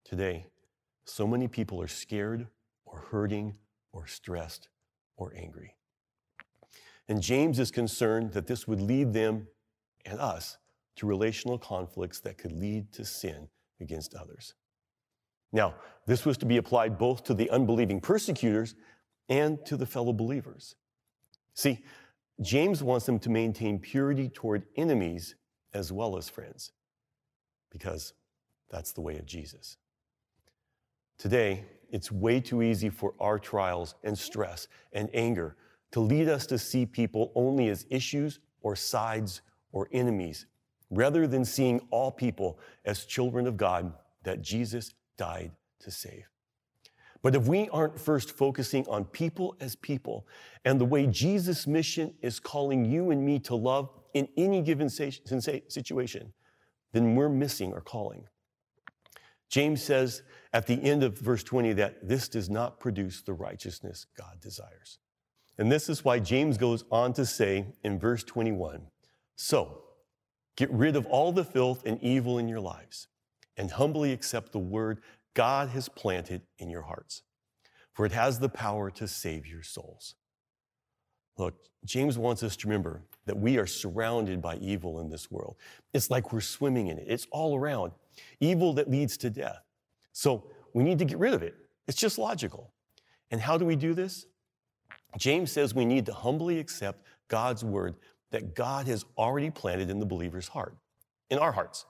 Today, 0.04 0.46
so 1.04 1.26
many 1.26 1.48
people 1.48 1.80
are 1.80 1.88
scared 1.88 2.46
or 2.84 2.98
hurting 2.98 3.54
or 3.92 4.06
stressed 4.06 4.68
or 5.16 5.34
angry. 5.36 5.74
And 7.08 7.20
James 7.20 7.58
is 7.58 7.70
concerned 7.70 8.32
that 8.32 8.46
this 8.46 8.66
would 8.66 8.80
lead 8.80 9.12
them 9.12 9.48
and 10.04 10.18
us 10.18 10.58
to 10.96 11.06
relational 11.06 11.58
conflicts 11.58 12.20
that 12.20 12.38
could 12.38 12.52
lead 12.52 12.92
to 12.92 13.04
sin 13.04 13.48
against 13.80 14.14
others. 14.14 14.54
Now, 15.52 15.74
this 16.06 16.24
was 16.24 16.38
to 16.38 16.46
be 16.46 16.56
applied 16.56 16.98
both 16.98 17.24
to 17.24 17.34
the 17.34 17.50
unbelieving 17.50 18.00
persecutors 18.00 18.74
and 19.28 19.64
to 19.66 19.76
the 19.76 19.86
fellow 19.86 20.12
believers. 20.12 20.74
See, 21.54 21.84
James 22.40 22.82
wants 22.82 23.06
them 23.06 23.18
to 23.20 23.30
maintain 23.30 23.78
purity 23.78 24.28
toward 24.28 24.64
enemies 24.76 25.34
as 25.74 25.92
well 25.92 26.16
as 26.16 26.28
friends, 26.28 26.72
because 27.70 28.14
that's 28.70 28.92
the 28.92 29.00
way 29.00 29.18
of 29.18 29.26
Jesus. 29.26 29.76
Today, 31.22 31.64
it's 31.90 32.10
way 32.10 32.40
too 32.40 32.62
easy 32.62 32.90
for 32.90 33.14
our 33.20 33.38
trials 33.38 33.94
and 34.02 34.18
stress 34.18 34.66
and 34.92 35.08
anger 35.14 35.54
to 35.92 36.00
lead 36.00 36.28
us 36.28 36.46
to 36.46 36.58
see 36.58 36.84
people 36.84 37.30
only 37.36 37.68
as 37.68 37.86
issues 37.90 38.40
or 38.60 38.74
sides 38.74 39.42
or 39.70 39.88
enemies, 39.92 40.46
rather 40.90 41.28
than 41.28 41.44
seeing 41.44 41.80
all 41.92 42.10
people 42.10 42.58
as 42.84 43.04
children 43.04 43.46
of 43.46 43.56
God 43.56 43.92
that 44.24 44.42
Jesus 44.42 44.94
died 45.16 45.52
to 45.78 45.92
save. 45.92 46.24
But 47.22 47.36
if 47.36 47.46
we 47.46 47.68
aren't 47.68 48.00
first 48.00 48.36
focusing 48.36 48.84
on 48.88 49.04
people 49.04 49.54
as 49.60 49.76
people 49.76 50.26
and 50.64 50.80
the 50.80 50.84
way 50.84 51.06
Jesus' 51.06 51.68
mission 51.68 52.14
is 52.20 52.40
calling 52.40 52.84
you 52.84 53.12
and 53.12 53.24
me 53.24 53.38
to 53.38 53.54
love 53.54 53.90
in 54.14 54.26
any 54.36 54.60
given 54.60 54.88
situation, 54.88 56.32
then 56.90 57.14
we're 57.14 57.28
missing 57.28 57.72
our 57.72 57.80
calling. 57.80 58.24
James 59.52 59.82
says 59.82 60.22
at 60.54 60.66
the 60.66 60.82
end 60.82 61.02
of 61.02 61.18
verse 61.18 61.44
20 61.44 61.74
that 61.74 62.08
this 62.08 62.26
does 62.26 62.48
not 62.48 62.80
produce 62.80 63.20
the 63.20 63.34
righteousness 63.34 64.06
God 64.16 64.40
desires. 64.40 64.98
And 65.58 65.70
this 65.70 65.90
is 65.90 66.02
why 66.02 66.20
James 66.20 66.56
goes 66.56 66.84
on 66.90 67.12
to 67.12 67.26
say 67.26 67.66
in 67.84 67.98
verse 67.98 68.24
21 68.24 68.86
So, 69.36 69.82
get 70.56 70.70
rid 70.72 70.96
of 70.96 71.04
all 71.06 71.32
the 71.32 71.44
filth 71.44 71.82
and 71.84 72.02
evil 72.02 72.38
in 72.38 72.48
your 72.48 72.60
lives, 72.60 73.08
and 73.58 73.70
humbly 73.70 74.12
accept 74.12 74.52
the 74.52 74.58
word 74.58 75.02
God 75.34 75.68
has 75.68 75.86
planted 75.86 76.40
in 76.58 76.70
your 76.70 76.82
hearts, 76.82 77.22
for 77.92 78.06
it 78.06 78.12
has 78.12 78.38
the 78.38 78.48
power 78.48 78.90
to 78.92 79.06
save 79.06 79.46
your 79.46 79.62
souls. 79.62 80.14
Look, 81.36 81.56
James 81.84 82.16
wants 82.16 82.42
us 82.42 82.56
to 82.56 82.68
remember 82.68 83.02
that 83.26 83.38
we 83.38 83.58
are 83.58 83.66
surrounded 83.66 84.40
by 84.40 84.56
evil 84.56 84.98
in 85.00 85.10
this 85.10 85.30
world. 85.30 85.56
It's 85.92 86.10
like 86.10 86.32
we're 86.32 86.40
swimming 86.40 86.86
in 86.86 86.96
it, 86.96 87.04
it's 87.06 87.26
all 87.30 87.54
around 87.54 87.92
evil 88.40 88.72
that 88.74 88.90
leads 88.90 89.16
to 89.18 89.30
death. 89.30 89.62
So 90.12 90.50
we 90.74 90.82
need 90.82 90.98
to 90.98 91.04
get 91.04 91.18
rid 91.18 91.34
of 91.34 91.42
it. 91.42 91.54
It's 91.86 91.98
just 91.98 92.18
logical. 92.18 92.72
And 93.30 93.40
how 93.40 93.56
do 93.56 93.64
we 93.64 93.76
do 93.76 93.94
this? 93.94 94.26
James 95.18 95.52
says 95.52 95.74
we 95.74 95.84
need 95.84 96.06
to 96.06 96.12
humbly 96.12 96.58
accept 96.58 97.04
God's 97.28 97.64
word 97.64 97.96
that 98.30 98.54
God 98.54 98.86
has 98.86 99.04
already 99.18 99.50
planted 99.50 99.90
in 99.90 99.98
the 99.98 100.06
believer's 100.06 100.48
heart, 100.48 100.76
in 101.30 101.38
our 101.38 101.52
hearts. 101.52 101.86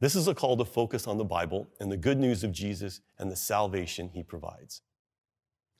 This 0.00 0.14
is 0.14 0.28
a 0.28 0.34
call 0.34 0.56
to 0.58 0.64
focus 0.64 1.06
on 1.06 1.18
the 1.18 1.24
Bible 1.24 1.66
and 1.80 1.90
the 1.90 1.96
good 1.96 2.18
news 2.18 2.44
of 2.44 2.52
Jesus 2.52 3.00
and 3.18 3.30
the 3.30 3.36
salvation 3.36 4.10
he 4.12 4.22
provides. 4.22 4.82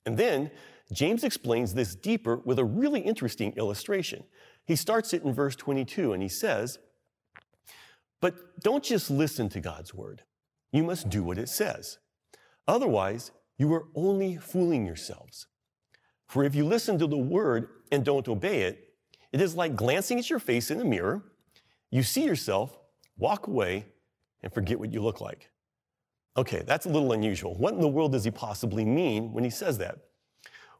And 0.07 0.17
then 0.17 0.51
James 0.93 1.25
explains 1.25 1.75
this 1.75 1.95
deeper 1.95 2.37
with 2.37 2.59
a 2.59 2.65
really 2.65 3.01
interesting 3.01 3.53
illustration. 3.57 4.25
He 4.65 4.77
starts 4.77 5.13
it 5.13 5.23
in 5.23 5.35
verse 5.35 5.57
22 5.57 6.13
and 6.13 6.23
he 6.23 6.29
says, 6.29 6.79
But 8.21 8.61
don't 8.61 8.85
just 8.85 9.11
listen 9.11 9.49
to 9.51 9.61
God's 9.61 9.95
word, 9.95 10.23
you 10.73 10.83
must 10.83 11.09
do 11.09 11.23
what 11.23 11.39
it 11.39 11.49
says. 11.49 11.99
Otherwise, 12.69 13.31
you 13.59 13.73
are 13.75 13.87
only 13.95 14.37
fooling 14.37 14.87
yourselves. 14.87 15.47
For 16.27 16.45
if 16.45 16.55
you 16.55 16.65
listen 16.65 16.99
to 16.99 17.07
the 17.07 17.17
word 17.17 17.69
and 17.93 18.05
don't 18.05 18.29
obey 18.29 18.63
it, 18.63 18.95
it 19.33 19.41
is 19.41 19.55
like 19.55 19.77
glancing 19.77 20.19
at 20.19 20.29
your 20.29 20.39
face 20.39 20.71
in 20.71 20.81
a 20.81 20.85
mirror. 20.85 21.25
You 21.91 22.03
see 22.03 22.25
yourself, 22.25 22.77
walk 23.17 23.47
away, 23.47 23.87
and 24.43 24.53
forget 24.53 24.79
what 24.79 24.93
you 24.93 25.01
look 25.01 25.21
like. 25.21 25.51
Okay, 26.37 26.63
that's 26.67 26.87
a 26.87 26.89
little 26.89 27.13
unusual. 27.13 27.57
What 27.57 27.75
in 27.75 27.81
the 27.81 27.89
world 27.89 28.13
does 28.13 28.25
he 28.25 28.31
possibly 28.31 28.85
mean 28.85 29.33
when 29.33 29.45
he 29.45 29.51
says 29.51 29.79
that? 29.79 29.99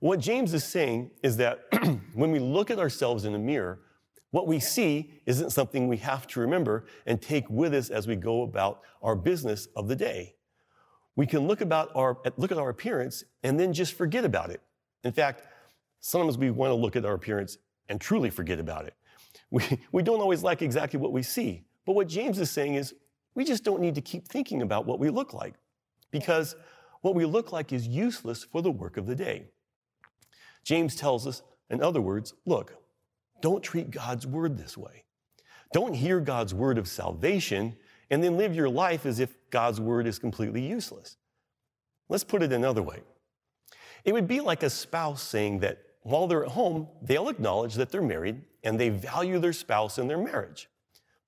What 0.01 0.21
James 0.21 0.53
is 0.53 0.65
saying 0.65 1.11
is 1.23 1.39
that 1.39 1.61
when 2.15 2.31
we 2.31 2.39
look 2.39 2.71
at 2.71 2.79
ourselves 2.79 3.25
in 3.25 3.35
a 3.35 3.39
mirror, 3.39 3.81
what 4.31 4.47
we 4.47 4.61
see 4.61 5.21
isn't 5.27 5.51
something 5.51 5.89
we 5.89 5.97
have 5.99 6.27
to 6.29 6.41
remember 6.41 6.87
and 7.07 7.21
take 7.21 7.49
with 7.49 7.73
us 7.75 7.91
as 7.91 8.07
we 8.07 8.17
go 8.17 8.43
about 8.43 8.83
our 9.03 9.17
business 9.17 9.69
of 9.77 9.89
the 9.89 9.97
day. 9.97 10.35
We 11.15 11.27
can 11.27 11.47
look, 11.47 11.61
about 11.61 11.91
our, 11.95 12.19
look 12.37 12.53
at 12.53 12.59
our 12.59 12.69
appearance 12.69 13.25
and 13.43 13.59
then 13.59 13.73
just 13.73 13.95
forget 13.95 14.25
about 14.25 14.51
it. 14.51 14.61
In 15.05 15.13
fact, 15.13 15.43
sometimes 16.01 16.37
we 16.37 16.51
want 16.51 16.71
to 16.71 16.75
look 16.75 16.97
at 16.97 17.05
our 17.05 17.15
appearance 17.15 17.59
and 17.89 18.01
truly 18.01 18.29
forget 18.29 18.59
about 18.59 18.87
it. 18.87 18.95
We, 19.51 19.63
we 19.93 20.03
don't 20.03 20.21
always 20.21 20.43
like 20.43 20.61
exactly 20.63 21.01
what 21.01 21.13
we 21.13 21.23
see. 21.23 21.65
But 21.87 21.95
what 21.95 22.09
James 22.09 22.39
is 22.39 22.51
saying 22.51 22.75
is 22.75 22.95
we 23.35 23.45
just 23.45 23.65
don't 23.65 23.81
need 23.81 23.95
to 23.95 24.01
keep 24.01 24.29
thinking 24.29 24.63
about 24.63 24.87
what 24.87 24.99
we 24.99 25.09
look 25.09 25.33
like 25.33 25.55
because 26.11 26.57
what 27.03 27.15
we 27.15 27.25
look 27.25 27.53
like 27.53 27.73
is 27.73 27.87
useless 27.87 28.45
for 28.45 28.61
the 28.61 28.71
work 28.71 28.97
of 28.97 29.07
the 29.07 29.15
day. 29.15 29.47
James 30.65 30.97
tells 30.97 31.27
us, 31.27 31.43
in 31.71 31.81
other 31.81 32.01
words, 32.01 32.35
look, 32.45 32.75
don't 33.41 33.63
treat 33.63 33.91
God's 33.91 34.27
word 34.27 34.57
this 34.57 34.77
way. 34.77 35.05
Don't 35.73 35.95
hear 35.95 36.21
God's 36.21 36.55
word 36.55 36.79
of 36.79 36.89
salvation 36.89 37.77
and 38.11 38.23
then 38.23 38.37
live 38.37 38.55
your 38.55 38.69
life 38.69 39.05
as 39.05 39.21
if 39.21 39.37
God's 39.51 39.81
word 39.81 40.07
is 40.07 40.19
completely 40.19 40.67
useless. 40.67 41.17
Let's 42.09 42.25
put 42.25 42.43
it 42.43 42.53
another 42.53 42.83
way. 42.83 43.01
It 44.05 44.13
would 44.13 44.29
be 44.29 44.41
like 44.41 44.63
a 44.63 44.71
spouse 44.71 45.23
saying 45.23 45.61
that 45.61 45.83
while 46.03 46.29
they're 46.29 46.45
at 46.45 46.53
home, 46.53 46.87
they'll 47.03 47.29
acknowledge 47.29 47.75
that 47.75 47.91
they're 47.91 48.01
married 48.01 48.41
and 48.63 48.79
they 48.79 48.91
value 48.91 49.41
their 49.41 49.53
spouse 49.53 49.99
and 49.99 50.09
their 50.09 50.19
marriage. 50.19 50.69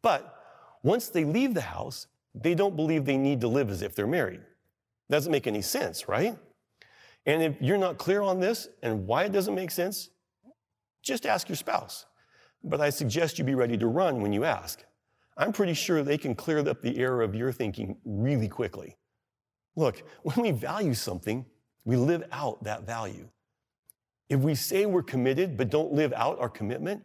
But 0.02 0.36
once 0.84 1.08
they 1.08 1.24
leave 1.24 1.54
the 1.54 1.60
house, 1.60 2.06
they 2.34 2.54
don't 2.54 2.76
believe 2.76 3.04
they 3.04 3.16
need 3.16 3.40
to 3.40 3.48
live 3.48 3.70
as 3.70 3.82
if 3.82 3.96
they're 3.96 4.06
married. 4.06 4.40
Doesn't 5.10 5.32
make 5.32 5.48
any 5.48 5.62
sense, 5.62 6.08
right? 6.08 6.38
And 7.26 7.42
if 7.42 7.60
you're 7.60 7.78
not 7.78 7.98
clear 7.98 8.22
on 8.22 8.38
this 8.38 8.68
and 8.82 9.06
why 9.06 9.24
it 9.24 9.32
doesn't 9.32 9.54
make 9.54 9.72
sense, 9.72 10.10
just 11.08 11.26
ask 11.26 11.48
your 11.48 11.56
spouse. 11.56 12.06
But 12.62 12.80
I 12.80 12.90
suggest 12.90 13.38
you 13.38 13.44
be 13.44 13.54
ready 13.54 13.76
to 13.78 13.86
run 13.86 14.20
when 14.20 14.32
you 14.32 14.44
ask. 14.44 14.84
I'm 15.36 15.52
pretty 15.52 15.74
sure 15.74 16.02
they 16.02 16.18
can 16.18 16.34
clear 16.34 16.58
up 16.68 16.82
the 16.82 16.98
error 16.98 17.22
of 17.22 17.34
your 17.34 17.50
thinking 17.50 17.96
really 18.04 18.48
quickly. 18.48 18.96
Look, 19.74 20.02
when 20.22 20.40
we 20.42 20.50
value 20.50 20.94
something, 20.94 21.46
we 21.84 21.96
live 21.96 22.24
out 22.30 22.62
that 22.64 22.84
value. 22.84 23.28
If 24.28 24.40
we 24.40 24.54
say 24.54 24.84
we're 24.86 25.02
committed 25.02 25.56
but 25.56 25.70
don't 25.70 25.92
live 25.92 26.12
out 26.12 26.38
our 26.38 26.48
commitment, 26.48 27.04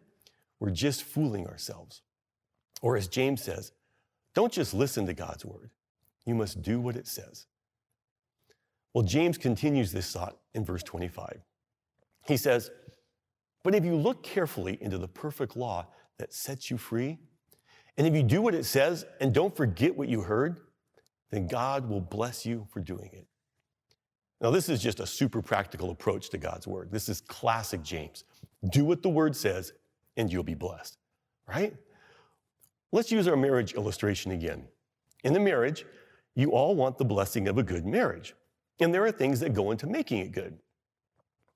we're 0.60 0.72
just 0.72 1.04
fooling 1.04 1.48
ourselves. 1.48 2.02
Or 2.82 2.98
as 2.98 3.08
James 3.08 3.42
says, 3.42 3.72
don't 4.36 4.52
just 4.52 4.74
listen 4.74 5.06
to 5.06 5.14
God's 5.14 5.46
word, 5.46 5.70
you 6.26 6.36
must 6.36 6.62
do 6.62 6.80
what 6.80 6.96
it 6.96 7.08
says. 7.08 7.46
Well, 8.94 9.04
James 9.04 9.38
continues 9.38 9.92
this 9.92 10.12
thought 10.12 10.38
in 10.54 10.66
verse 10.66 10.84
25. 10.84 11.42
He 12.28 12.38
says, 12.38 12.72
But 13.64 13.76
if 13.76 13.86
you 13.86 13.96
look 13.96 14.24
carefully 14.24 14.78
into 14.82 14.98
the 14.98 15.08
perfect 15.08 15.56
law 15.56 15.88
that 16.20 16.34
sets 16.34 16.70
you 16.70 16.78
free, 16.78 17.18
and 17.98 18.06
if 18.06 18.14
you 18.14 18.24
do 18.24 18.42
what 18.42 18.54
it 18.54 18.66
says 18.66 19.06
and 19.22 19.34
don't 19.34 19.56
forget 19.56 19.96
what 19.96 20.10
you 20.10 20.22
heard, 20.22 20.58
then 21.32 21.48
God 21.48 21.90
will 21.90 22.02
bless 22.02 22.46
you 22.46 22.68
for 22.72 22.80
doing 22.80 23.10
it. 23.14 23.28
Now, 24.42 24.52
this 24.52 24.68
is 24.68 24.82
just 24.82 25.00
a 25.00 25.08
super 25.08 25.42
practical 25.42 25.90
approach 25.90 26.30
to 26.32 26.38
God's 26.38 26.68
word. 26.68 26.92
This 26.92 27.08
is 27.08 27.22
classic 27.22 27.82
James. 27.82 28.26
Do 28.72 28.84
what 28.84 29.02
the 29.02 29.10
word 29.10 29.36
says, 29.36 29.72
and 30.18 30.32
you'll 30.32 30.44
be 30.44 30.54
blessed, 30.54 30.98
right? 31.48 31.74
Let's 32.92 33.12
use 33.12 33.28
our 33.28 33.38
marriage 33.38 33.74
illustration 33.74 34.32
again. 34.32 34.66
In 35.24 35.34
the 35.34 35.40
marriage, 35.40 35.86
you 36.36 36.52
all 36.52 36.76
want 36.76 36.98
the 36.98 37.06
blessing 37.06 37.48
of 37.48 37.58
a 37.58 37.64
good 37.64 37.86
marriage. 37.86 38.36
And 38.80 38.94
there 38.94 39.06
are 39.06 39.12
things 39.12 39.40
that 39.40 39.54
go 39.54 39.72
into 39.72 39.88
making 39.88 40.20
it 40.20 40.34
good. 40.34 40.58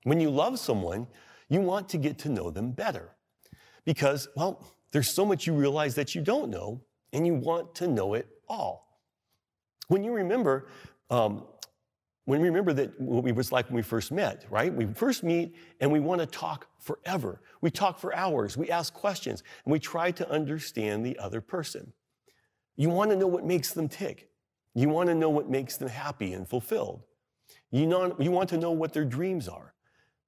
When 0.04 0.18
you 0.18 0.30
love 0.30 0.58
someone, 0.58 1.06
you 1.48 1.60
want 1.60 1.88
to 1.90 1.98
get 1.98 2.18
to 2.20 2.28
know 2.28 2.50
them 2.50 2.72
better. 2.72 3.14
Because, 3.84 4.28
well, 4.36 4.64
there's 4.92 5.10
so 5.10 5.24
much 5.24 5.46
you 5.46 5.54
realize 5.54 5.94
that 5.94 6.14
you 6.14 6.20
don't 6.20 6.50
know, 6.50 6.82
and 7.12 7.26
you 7.26 7.34
want 7.34 7.74
to 7.76 7.86
know 7.86 8.14
it 8.14 8.28
all. 8.48 8.88
When 9.88 10.04
you 10.04 10.12
remember, 10.12 10.68
um, 11.10 11.44
when 12.26 12.42
we 12.42 12.48
remember 12.48 12.74
that 12.74 13.00
what 13.00 13.26
it 13.26 13.34
was 13.34 13.52
like 13.52 13.66
when 13.68 13.76
we 13.76 13.82
first 13.82 14.12
met, 14.12 14.44
right? 14.50 14.72
We 14.72 14.84
first 14.84 15.22
meet 15.22 15.54
and 15.80 15.90
we 15.90 15.98
want 15.98 16.20
to 16.20 16.26
talk 16.26 16.66
forever. 16.78 17.40
We 17.62 17.70
talk 17.70 17.98
for 17.98 18.14
hours. 18.14 18.54
We 18.54 18.70
ask 18.70 18.92
questions 18.92 19.42
and 19.64 19.72
we 19.72 19.78
try 19.78 20.10
to 20.10 20.30
understand 20.30 21.06
the 21.06 21.18
other 21.18 21.40
person. 21.40 21.90
You 22.76 22.90
want 22.90 23.10
to 23.10 23.16
know 23.16 23.26
what 23.26 23.46
makes 23.46 23.72
them 23.72 23.88
tick. 23.88 24.28
You 24.74 24.90
want 24.90 25.08
to 25.08 25.14
know 25.14 25.30
what 25.30 25.48
makes 25.48 25.78
them 25.78 25.88
happy 25.88 26.34
and 26.34 26.46
fulfilled. 26.46 27.00
You, 27.70 27.86
know, 27.86 28.14
you 28.18 28.30
want 28.30 28.50
to 28.50 28.58
know 28.58 28.72
what 28.72 28.92
their 28.92 29.06
dreams 29.06 29.48
are. 29.48 29.72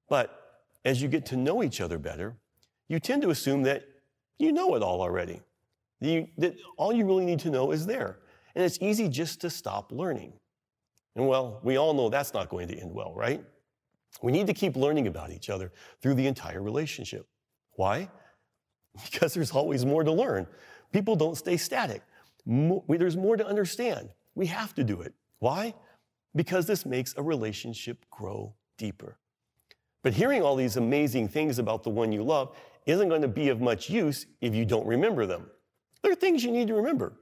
But 0.09 0.40
as 0.85 1.01
you 1.01 1.07
get 1.07 1.25
to 1.27 1.37
know 1.37 1.63
each 1.63 1.81
other 1.81 1.97
better, 1.97 2.35
you 2.87 2.99
tend 2.99 3.21
to 3.21 3.29
assume 3.29 3.63
that 3.63 3.83
you 4.39 4.51
know 4.51 4.75
it 4.75 4.83
all 4.83 5.01
already. 5.01 5.41
You, 5.99 6.27
that 6.39 6.55
all 6.77 6.91
you 6.91 7.05
really 7.05 7.25
need 7.25 7.39
to 7.39 7.49
know 7.49 7.71
is 7.71 7.85
there. 7.85 8.17
And 8.55 8.65
it's 8.65 8.79
easy 8.81 9.07
just 9.07 9.39
to 9.41 9.49
stop 9.49 9.91
learning. 9.91 10.33
And 11.15 11.27
well, 11.27 11.59
we 11.63 11.77
all 11.77 11.93
know 11.93 12.09
that's 12.09 12.33
not 12.33 12.49
going 12.49 12.67
to 12.69 12.75
end 12.75 12.93
well, 12.93 13.13
right? 13.13 13.43
We 14.21 14.31
need 14.31 14.47
to 14.47 14.53
keep 14.53 14.75
learning 14.75 15.07
about 15.07 15.31
each 15.31 15.49
other 15.49 15.71
through 16.01 16.15
the 16.15 16.27
entire 16.27 16.61
relationship. 16.61 17.27
Why? 17.73 18.09
Because 19.09 19.33
there's 19.33 19.51
always 19.51 19.85
more 19.85 20.03
to 20.03 20.11
learn. 20.11 20.45
People 20.91 21.15
don't 21.15 21.37
stay 21.37 21.55
static. 21.55 22.03
There's 22.45 23.15
more 23.15 23.37
to 23.37 23.47
understand. 23.47 24.09
We 24.35 24.47
have 24.47 24.75
to 24.75 24.83
do 24.83 24.99
it. 24.99 25.13
Why? 25.39 25.73
Because 26.35 26.65
this 26.65 26.85
makes 26.85 27.13
a 27.15 27.23
relationship 27.23 28.05
grow 28.11 28.53
deeper. 28.77 29.17
But 30.03 30.13
hearing 30.13 30.41
all 30.41 30.55
these 30.55 30.77
amazing 30.77 31.27
things 31.27 31.59
about 31.59 31.83
the 31.83 31.89
one 31.89 32.11
you 32.11 32.23
love 32.23 32.55
isn't 32.85 33.09
going 33.09 33.21
to 33.21 33.27
be 33.27 33.49
of 33.49 33.61
much 33.61 33.89
use 33.89 34.25
if 34.41 34.55
you 34.55 34.65
don't 34.65 34.87
remember 34.87 35.25
them. 35.25 35.49
There 36.01 36.11
are 36.11 36.15
things 36.15 36.43
you 36.43 36.51
need 36.51 36.67
to 36.67 36.73
remember. 36.73 37.13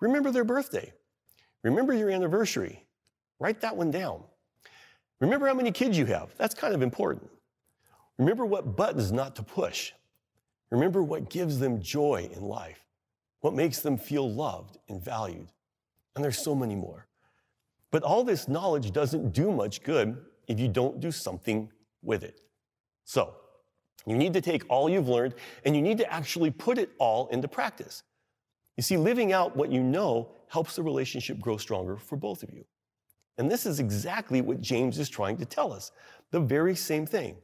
Remember 0.00 0.30
their 0.30 0.44
birthday. 0.44 0.92
Remember 1.62 1.94
your 1.94 2.10
anniversary. 2.10 2.84
Write 3.40 3.60
that 3.62 3.76
one 3.76 3.90
down. 3.90 4.22
Remember 5.20 5.46
how 5.46 5.54
many 5.54 5.72
kids 5.72 5.96
you 5.96 6.06
have. 6.06 6.34
That's 6.36 6.54
kind 6.54 6.74
of 6.74 6.82
important. 6.82 7.28
Remember 8.18 8.44
what 8.44 8.76
buttons 8.76 9.10
not 9.10 9.34
to 9.36 9.42
push. 9.42 9.92
Remember 10.70 11.02
what 11.02 11.30
gives 11.30 11.58
them 11.58 11.80
joy 11.80 12.28
in 12.32 12.42
life, 12.42 12.84
what 13.40 13.54
makes 13.54 13.80
them 13.80 13.96
feel 13.96 14.30
loved 14.30 14.76
and 14.88 15.02
valued. 15.02 15.48
And 16.14 16.24
there's 16.24 16.38
so 16.38 16.54
many 16.54 16.74
more. 16.74 17.06
But 17.90 18.02
all 18.02 18.22
this 18.22 18.48
knowledge 18.48 18.92
doesn't 18.92 19.32
do 19.32 19.50
much 19.50 19.82
good 19.82 20.18
if 20.46 20.60
you 20.60 20.68
don't 20.68 21.00
do 21.00 21.10
something 21.10 21.70
with 22.02 22.22
it. 22.22 22.40
So, 23.04 23.34
you 24.06 24.16
need 24.16 24.32
to 24.34 24.40
take 24.40 24.64
all 24.68 24.88
you've 24.88 25.08
learned 25.08 25.34
and 25.64 25.76
you 25.76 25.82
need 25.82 25.98
to 25.98 26.12
actually 26.12 26.50
put 26.50 26.78
it 26.78 26.90
all 26.98 27.28
into 27.28 27.48
practice. 27.48 28.02
You 28.76 28.82
see, 28.82 28.96
living 28.96 29.32
out 29.32 29.56
what 29.56 29.72
you 29.72 29.82
know 29.82 30.30
helps 30.48 30.76
the 30.76 30.82
relationship 30.82 31.40
grow 31.40 31.56
stronger 31.56 31.96
for 31.96 32.16
both 32.16 32.42
of 32.42 32.52
you. 32.52 32.64
And 33.36 33.50
this 33.50 33.66
is 33.66 33.80
exactly 33.80 34.40
what 34.40 34.60
James 34.60 34.98
is 34.98 35.08
trying 35.08 35.36
to 35.38 35.44
tell 35.44 35.72
us 35.72 35.92
the 36.30 36.40
very 36.40 36.74
same 36.74 37.06
thing. 37.06 37.36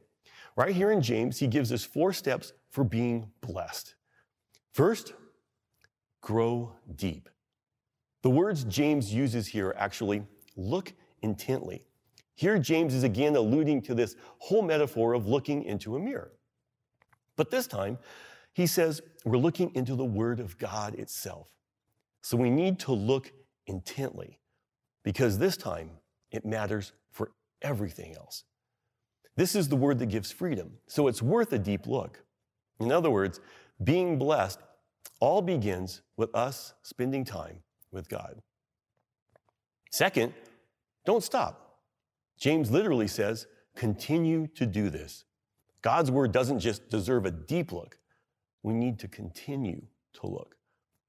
Right 0.55 0.73
here 0.73 0.91
in 0.91 1.01
James, 1.01 1.37
he 1.37 1.47
gives 1.47 1.71
us 1.71 1.83
four 1.83 2.13
steps 2.13 2.53
for 2.69 2.83
being 2.83 3.29
blessed. 3.41 3.95
First, 4.73 5.13
grow 6.21 6.73
deep. 6.95 7.29
The 8.23 8.29
words 8.29 8.63
James 8.63 9.13
uses 9.13 9.47
here 9.47 9.73
actually 9.77 10.25
look 10.55 10.93
intently. 11.21 11.85
Here, 12.35 12.59
James 12.59 12.93
is 12.93 13.03
again 13.03 13.35
alluding 13.35 13.81
to 13.83 13.95
this 13.95 14.15
whole 14.39 14.61
metaphor 14.61 15.13
of 15.13 15.27
looking 15.27 15.63
into 15.63 15.95
a 15.95 15.99
mirror. 15.99 16.33
But 17.37 17.49
this 17.49 17.65
time, 17.65 17.97
he 18.53 18.67
says 18.67 19.01
we're 19.23 19.37
looking 19.37 19.71
into 19.73 19.95
the 19.95 20.05
Word 20.05 20.39
of 20.39 20.57
God 20.57 20.95
itself. 20.95 21.49
So 22.21 22.37
we 22.37 22.49
need 22.49 22.79
to 22.79 22.91
look 22.91 23.31
intently 23.67 24.39
because 25.03 25.37
this 25.37 25.57
time 25.57 25.91
it 26.31 26.45
matters 26.45 26.91
for 27.11 27.31
everything 27.61 28.15
else. 28.15 28.43
This 29.35 29.55
is 29.55 29.67
the 29.67 29.75
word 29.75 29.99
that 29.99 30.07
gives 30.07 30.31
freedom, 30.31 30.71
so 30.87 31.07
it's 31.07 31.21
worth 31.21 31.51
a 31.53 31.59
deep 31.59 31.87
look. 31.87 32.23
In 32.79 32.91
other 32.91 33.09
words, 33.09 33.41
being 33.83 34.17
blessed 34.17 34.59
all 35.19 35.41
begins 35.41 36.01
with 36.17 36.33
us 36.33 36.73
spending 36.83 37.25
time 37.25 37.59
with 37.91 38.07
God. 38.07 38.41
Second, 39.91 40.33
don't 41.05 41.23
stop. 41.23 41.64
James 42.37 42.71
literally 42.71 43.07
says, 43.07 43.47
continue 43.75 44.47
to 44.55 44.65
do 44.65 44.89
this. 44.89 45.25
God's 45.81 46.11
word 46.11 46.31
doesn't 46.31 46.59
just 46.59 46.89
deserve 46.89 47.25
a 47.25 47.31
deep 47.31 47.71
look, 47.71 47.97
we 48.63 48.73
need 48.73 48.97
to 48.99 49.07
continue 49.07 49.83
to 50.13 50.27
look. 50.27 50.55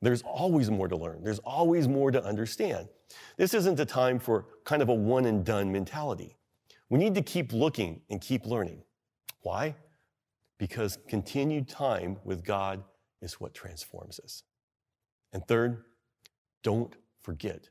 There's 0.03 0.23
always 0.23 0.71
more 0.71 0.89
to 0.89 0.97
learn, 0.97 1.25
there's 1.25 1.39
always 1.41 1.89
more 1.89 2.11
to 2.11 2.23
understand. 2.23 2.89
This 3.37 3.55
isn't 3.55 3.81
a 3.81 3.87
time 3.87 4.19
for 4.19 4.47
kind 4.65 4.83
of 4.83 4.89
a 4.89 4.95
one 4.95 5.25
and 5.27 5.45
done 5.45 5.73
mentality. 5.73 6.37
We 6.89 6.99
need 6.99 7.15
to 7.15 7.23
keep 7.23 7.53
looking 7.53 8.03
and 8.11 8.21
keep 8.21 8.47
learning. 8.47 8.83
Why? 9.43 9.75
Because 10.59 10.99
continued 11.09 11.69
time 11.69 12.19
with 12.25 12.45
God 12.45 12.83
is 13.23 13.35
what 13.35 13.55
transforms 13.55 14.21
us. 14.21 14.43
And 15.33 15.47
third, 15.47 15.85
don't 16.63 16.95
forget. 17.23 17.69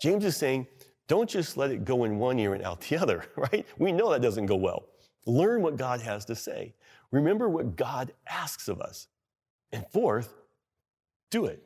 James 0.00 0.24
is 0.24 0.36
saying, 0.36 0.66
don't 1.08 1.28
just 1.28 1.56
let 1.56 1.70
it 1.70 1.84
go 1.84 2.04
in 2.04 2.18
one 2.18 2.38
ear 2.38 2.54
and 2.54 2.62
out 2.62 2.80
the 2.82 2.98
other, 2.98 3.24
right? 3.36 3.66
We 3.78 3.92
know 3.92 4.10
that 4.10 4.22
doesn't 4.22 4.46
go 4.46 4.56
well. 4.56 4.84
Learn 5.26 5.62
what 5.62 5.76
God 5.76 6.00
has 6.00 6.24
to 6.26 6.36
say. 6.36 6.74
Remember 7.10 7.48
what 7.48 7.76
God 7.76 8.12
asks 8.28 8.68
of 8.68 8.80
us. 8.80 9.08
And 9.72 9.84
fourth, 9.92 10.34
do 11.30 11.46
it. 11.46 11.62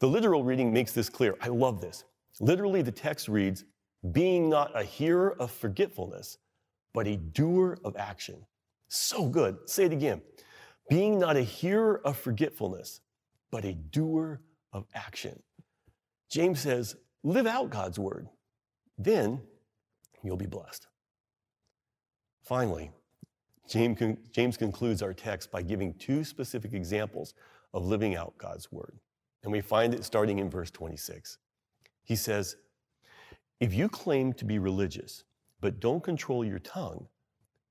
The 0.00 0.08
literal 0.08 0.44
reading 0.44 0.72
makes 0.72 0.92
this 0.92 1.08
clear. 1.08 1.36
I 1.40 1.48
love 1.48 1.80
this. 1.80 2.04
Literally, 2.40 2.82
the 2.82 2.92
text 2.92 3.28
reads, 3.28 3.64
being 4.12 4.50
not 4.50 4.78
a 4.78 4.82
hearer 4.82 5.34
of 5.40 5.50
forgetfulness, 5.50 6.38
but 6.92 7.06
a 7.06 7.16
doer 7.16 7.78
of 7.84 7.96
action. 7.96 8.44
So 8.88 9.28
good. 9.28 9.56
Say 9.66 9.84
it 9.84 9.92
again. 9.92 10.20
Being 10.90 11.18
not 11.18 11.36
a 11.36 11.42
hearer 11.42 12.00
of 12.04 12.16
forgetfulness, 12.16 13.00
but 13.50 13.64
a 13.64 13.72
doer 13.72 14.40
of 14.72 14.84
action. 14.94 15.42
James 16.28 16.60
says, 16.60 16.96
live 17.24 17.46
out 17.46 17.70
God's 17.70 17.98
word. 17.98 18.28
Then 18.96 19.40
you'll 20.22 20.36
be 20.36 20.46
blessed. 20.46 20.86
Finally, 22.42 22.92
James, 23.68 24.56
concludes 24.56 25.02
our 25.02 25.14
text 25.14 25.50
by 25.50 25.62
giving 25.62 25.94
two 25.94 26.22
specific 26.22 26.74
examples 26.74 27.34
of 27.72 27.84
living 27.84 28.14
out 28.14 28.36
God's 28.38 28.70
word. 28.70 28.98
And 29.42 29.50
we 29.50 29.62
find 29.62 29.94
it 29.94 30.04
starting 30.04 30.38
in 30.38 30.50
verse 30.50 30.70
26. 30.70 31.38
He 32.04 32.14
says, 32.14 32.56
if 33.60 33.72
you 33.72 33.88
claim 33.88 34.34
to 34.34 34.44
be 34.44 34.58
religious, 34.58 35.24
but 35.60 35.80
don't 35.80 36.02
control 36.02 36.44
your 36.44 36.58
tongue, 36.58 37.08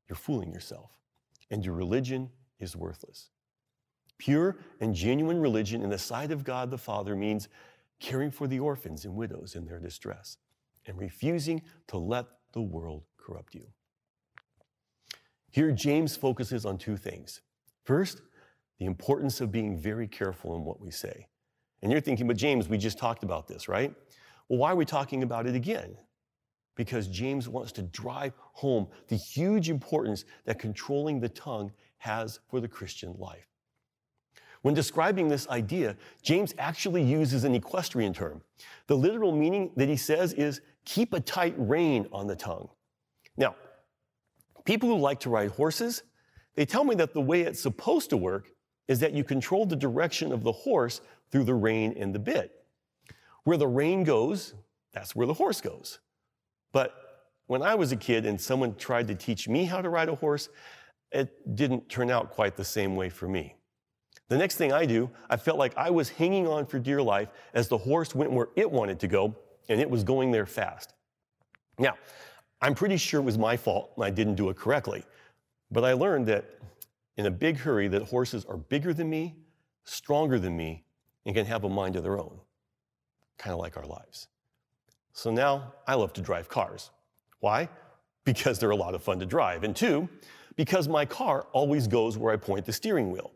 you're 0.10 0.16
fooling 0.16 0.52
yourself, 0.52 0.98
and 1.52 1.64
your 1.64 1.76
religion 1.76 2.30
is 2.60 2.76
worthless. 2.76 3.30
Pure 4.18 4.58
and 4.80 4.96
genuine 4.96 5.40
religion 5.40 5.84
in 5.84 5.90
the 5.90 5.98
sight 5.98 6.32
of 6.32 6.44
God 6.44 6.72
the 6.72 6.78
Father 6.78 7.16
means 7.16 7.50
caring 8.04 8.30
for 8.30 8.48
the 8.48 8.60
orphans 8.60 9.06
and 9.06 9.16
widows 9.16 9.56
in 9.56 9.66
their 9.66 9.80
distress 9.80 10.38
and 10.86 11.00
refusing 11.00 11.62
to 11.88 11.98
let 11.98 12.26
the 12.52 12.62
world 12.62 13.04
corrupt 13.18 13.56
you. 13.56 13.66
Here, 15.50 15.72
James 15.72 16.18
focuses 16.18 16.66
on 16.66 16.78
two 16.78 16.98
things. 16.98 17.40
First, 17.86 18.22
the 18.78 18.86
importance 18.86 19.40
of 19.40 19.52
being 19.52 19.78
very 19.78 20.08
careful 20.08 20.56
in 20.56 20.66
what 20.66 20.82
we 20.82 20.92
say. 20.92 21.28
And 21.82 21.92
you're 21.92 22.02
thinking, 22.02 22.28
but 22.28 22.36
James, 22.36 22.68
we 22.68 22.78
just 22.78 22.98
talked 22.98 23.24
about 23.24 23.48
this, 23.48 23.70
right? 23.70 23.94
Well, 24.50 24.60
why 24.60 24.72
are 24.72 24.76
we 24.76 24.86
talking 24.86 25.24
about 25.24 25.48
it 25.48 25.56
again? 25.56 25.96
Because 26.76 27.08
James 27.08 27.48
wants 27.48 27.72
to 27.74 27.84
drive 27.84 28.34
home 28.38 28.88
the 29.08 29.16
huge 29.16 29.70
importance 29.70 30.26
that 30.44 30.60
controlling 30.60 31.22
the 31.22 31.30
tongue 31.30 31.72
has 31.98 32.40
for 32.50 32.60
the 32.60 32.68
Christian 32.68 33.16
life. 33.18 33.53
When 34.64 34.74
describing 34.74 35.28
this 35.28 35.48
idea, 35.50 35.96
James 36.24 36.56
actually 36.58 37.04
uses 37.04 37.44
an 37.44 37.54
equestrian 37.54 38.14
term. 38.14 38.42
The 38.88 38.96
literal 38.96 39.34
meaning 39.34 39.72
that 39.76 39.90
he 39.90 39.98
says 39.98 40.32
is 40.34 40.62
keep 40.86 41.14
a 41.14 41.20
tight 41.20 41.54
rein 41.58 42.08
on 42.14 42.28
the 42.28 42.36
tongue. 42.36 42.70
Now, 43.36 43.56
people 44.64 44.88
who 44.88 44.98
like 44.98 45.20
to 45.22 45.30
ride 45.30 45.52
horses, 45.52 46.04
they 46.56 46.66
tell 46.66 46.86
me 46.86 46.96
that 46.96 47.14
the 47.14 47.22
way 47.22 47.42
it's 47.42 47.62
supposed 47.62 48.10
to 48.12 48.18
work 48.18 48.52
is 48.88 49.00
that 49.02 49.12
you 49.12 49.26
control 49.26 49.66
the 49.66 49.76
direction 49.76 50.32
of 50.32 50.44
the 50.44 50.52
horse 50.52 51.02
through 51.30 51.44
the 51.44 51.54
rein 51.54 51.94
and 51.98 52.16
the 52.16 52.20
bit. 52.20 52.64
Where 53.44 53.58
the 53.58 53.68
rein 53.68 54.06
goes, 54.06 54.54
that's 54.94 55.14
where 55.14 55.28
the 55.28 55.34
horse 55.34 55.60
goes. 55.60 56.00
But 56.72 56.94
when 57.48 57.62
I 57.62 57.76
was 57.76 57.92
a 57.92 57.98
kid 57.98 58.26
and 58.26 58.40
someone 58.40 58.76
tried 58.76 59.10
to 59.10 59.16
teach 59.16 59.50
me 59.50 59.66
how 59.66 59.82
to 59.82 59.90
ride 59.90 60.08
a 60.08 60.16
horse, 60.16 60.48
it 61.12 61.54
didn't 61.54 61.90
turn 61.90 62.10
out 62.10 62.32
quite 62.32 62.56
the 62.56 62.64
same 62.64 62.96
way 62.96 63.10
for 63.10 63.28
me. 63.28 63.58
The 64.30 64.38
next 64.38 64.56
thing 64.56 64.72
I 64.72 64.86
do, 64.86 65.10
I 65.30 65.38
felt 65.38 65.58
like 65.58 65.78
I 65.78 65.90
was 65.90 66.10
hanging 66.10 66.48
on 66.48 66.66
for 66.66 66.80
dear 66.80 67.02
life 67.02 67.30
as 67.54 67.68
the 67.68 67.78
horse 67.78 68.16
went 68.16 68.32
where 68.32 68.48
it 68.56 68.70
wanted 68.70 69.00
to 69.02 69.08
go, 69.08 69.36
and 69.70 69.80
it 69.80 69.90
was 69.90 70.04
going 70.04 70.32
there 70.32 70.46
fast. 70.46 70.94
Now, 71.78 71.96
I'm 72.62 72.76
pretty 72.76 72.98
sure 72.98 73.20
it 73.20 73.24
was 73.24 73.38
my 73.38 73.58
fault 73.58 73.92
and 73.96 74.06
I 74.06 74.10
didn't 74.10 74.36
do 74.36 74.50
it 74.50 74.56
correctly, 74.56 75.04
but 75.72 75.84
I 75.84 75.94
learned 75.94 76.28
that 76.28 76.46
in 77.18 77.26
a 77.26 77.32
big 77.32 77.58
hurry 77.58 77.88
that 77.90 78.04
horses 78.04 78.46
are 78.46 78.58
bigger 78.58 78.94
than 78.94 79.10
me, 79.10 79.36
stronger 79.84 80.40
than 80.40 80.56
me, 80.56 80.84
and 81.26 81.36
can 81.36 81.46
have 81.46 81.64
a 81.64 81.70
mind 81.70 81.96
of 81.96 82.04
their 82.04 82.18
own 82.18 82.40
kind 83.38 83.54
of 83.54 83.60
like 83.60 83.76
our 83.78 83.86
lives. 83.86 84.28
So 85.12 85.30
now 85.32 85.74
I 85.86 85.96
love 85.96 86.14
to 86.14 86.22
drive 86.22 86.48
cars. 86.48 86.92
Why? 87.40 87.70
Because 88.24 88.58
they're 88.58 88.72
a 88.72 88.76
lot 88.76 88.96
of 88.96 89.04
fun 89.04 89.20
to 89.20 89.26
drive. 89.26 89.64
And 89.64 89.76
two, 89.76 90.08
because 90.56 90.88
my 90.88 91.06
car 91.06 91.48
always 91.52 91.88
goes 91.88 92.18
where 92.18 92.32
I 92.32 92.38
point 92.38 92.66
the 92.66 92.74
steering 92.74 93.12
wheel. 93.12 93.32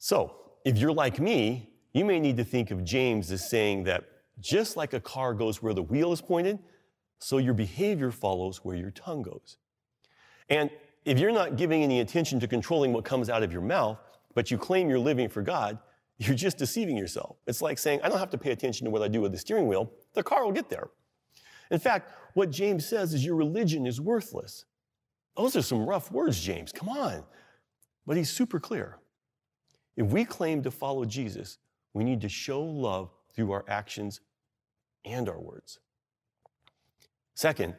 So 0.00 0.34
if 0.64 0.78
you're 0.78 0.94
like 0.94 1.20
me, 1.20 1.68
you 1.92 2.06
may 2.06 2.18
need 2.18 2.38
to 2.38 2.44
think 2.44 2.70
of 2.70 2.84
James 2.84 3.30
as 3.30 3.48
saying 3.48 3.84
that 3.84 4.04
just 4.40 4.74
like 4.74 4.94
a 4.94 5.00
car 5.00 5.34
goes 5.34 5.62
where 5.62 5.74
the 5.74 5.82
wheel 5.82 6.10
is 6.12 6.22
pointed, 6.22 6.58
so 7.18 7.36
your 7.36 7.52
behavior 7.52 8.10
follows 8.10 8.64
where 8.64 8.76
your 8.76 8.92
tongue 8.92 9.20
goes. 9.20 9.58
And 10.48 10.70
if 11.04 11.18
you're 11.18 11.32
not 11.32 11.56
giving 11.56 11.82
any 11.82 12.00
attention 12.00 12.40
to 12.40 12.48
controlling 12.48 12.94
what 12.94 13.04
comes 13.04 13.28
out 13.28 13.42
of 13.42 13.52
your 13.52 13.60
mouth, 13.60 13.98
but 14.34 14.50
you 14.50 14.56
claim 14.56 14.88
you're 14.88 14.98
living 14.98 15.28
for 15.28 15.42
God, 15.42 15.78
you're 16.18 16.34
just 16.34 16.56
deceiving 16.56 16.96
yourself. 16.96 17.36
It's 17.46 17.60
like 17.60 17.78
saying, 17.78 18.00
I 18.02 18.08
don't 18.08 18.18
have 18.18 18.30
to 18.30 18.38
pay 18.38 18.52
attention 18.52 18.86
to 18.86 18.90
what 18.90 19.02
I 19.02 19.08
do 19.08 19.20
with 19.20 19.32
the 19.32 19.38
steering 19.38 19.68
wheel, 19.68 19.92
the 20.14 20.22
car 20.22 20.46
will 20.46 20.52
get 20.52 20.70
there. 20.70 20.88
In 21.70 21.78
fact, 21.78 22.10
what 22.32 22.50
James 22.50 22.88
says 22.88 23.12
is 23.12 23.22
your 23.22 23.36
religion 23.36 23.86
is 23.86 24.00
worthless. 24.00 24.64
Those 25.36 25.56
are 25.56 25.62
some 25.62 25.84
rough 25.84 26.10
words, 26.10 26.40
James. 26.40 26.72
Come 26.72 26.88
on. 26.88 27.22
But 28.06 28.16
he's 28.16 28.30
super 28.30 28.58
clear. 28.58 28.99
If 30.00 30.06
we 30.06 30.24
claim 30.24 30.62
to 30.62 30.70
follow 30.70 31.04
Jesus, 31.04 31.58
we 31.92 32.04
need 32.04 32.22
to 32.22 32.28
show 32.30 32.62
love 32.62 33.10
through 33.34 33.52
our 33.52 33.66
actions 33.68 34.22
and 35.04 35.28
our 35.28 35.38
words. 35.38 35.78
Second, 37.34 37.74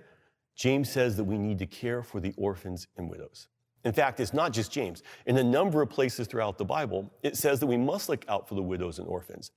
James 0.56 0.88
says 0.88 1.18
that 1.18 1.24
we 1.24 1.40
need 1.40 1.58
to 1.58 1.66
care 1.66 2.04
for 2.04 2.20
the 2.20 2.32
orphans 2.38 2.86
and 2.96 3.10
widows. 3.10 3.48
In 3.84 3.92
fact, 3.92 4.20
it's 4.20 4.36
not 4.36 4.54
just 4.54 4.72
James. 4.72 5.02
In 5.26 5.36
a 5.38 5.44
number 5.44 5.82
of 5.82 5.90
places 5.90 6.28
throughout 6.28 6.60
the 6.60 6.64
Bible, 6.64 7.12
it 7.24 7.38
says 7.38 7.60
that 7.60 7.66
we 7.66 7.76
must 7.76 8.08
look 8.08 8.24
out 8.28 8.48
for 8.48 8.54
the 8.54 8.62
widows 8.62 9.00
and 9.00 9.08
orphans. 9.08 9.50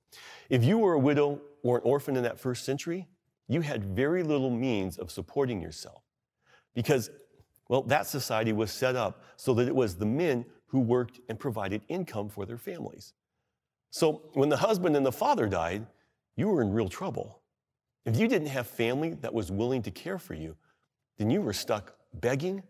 If 0.49 0.63
you 0.63 0.79
were 0.79 0.93
a 0.93 0.99
widow 0.99 1.41
or 1.61 1.77
an 1.77 1.83
orphan 1.85 2.15
in 2.15 2.23
that 2.23 2.39
first 2.39 2.65
century, 2.65 3.07
you 3.47 3.61
had 3.61 3.85
very 3.85 4.23
little 4.23 4.49
means 4.49 4.97
of 4.97 5.11
supporting 5.11 5.61
yourself 5.61 6.01
because, 6.73 7.11
well, 7.69 7.83
that 7.83 8.07
society 8.07 8.53
was 8.53 8.71
set 8.71 8.95
up 8.95 9.21
so 9.35 9.53
that 9.53 9.67
it 9.67 9.75
was 9.75 9.97
the 9.97 10.07
men 10.07 10.45
who 10.75 10.81
worked 10.81 11.21
and 11.29 11.39
provided 11.39 11.81
income 11.87 12.27
for 12.27 12.45
their 12.45 12.57
families. 12.57 13.13
So 13.91 14.23
when 14.33 14.49
the 14.49 14.57
husband 14.57 14.97
and 14.97 15.05
the 15.05 15.11
father 15.11 15.47
died, 15.47 15.87
you 16.35 16.49
were 16.49 16.61
in 16.61 16.73
real 16.73 16.89
trouble. 16.89 17.39
If 18.05 18.17
you 18.17 18.27
didn't 18.27 18.49
have 18.49 18.67
family 18.67 19.13
that 19.21 19.33
was 19.33 19.53
willing 19.53 19.81
to 19.83 19.91
care 19.91 20.19
for 20.19 20.33
you, 20.33 20.57
then 21.17 21.29
you 21.29 21.41
were 21.41 21.53
stuck 21.53 21.95
begging 22.15 22.61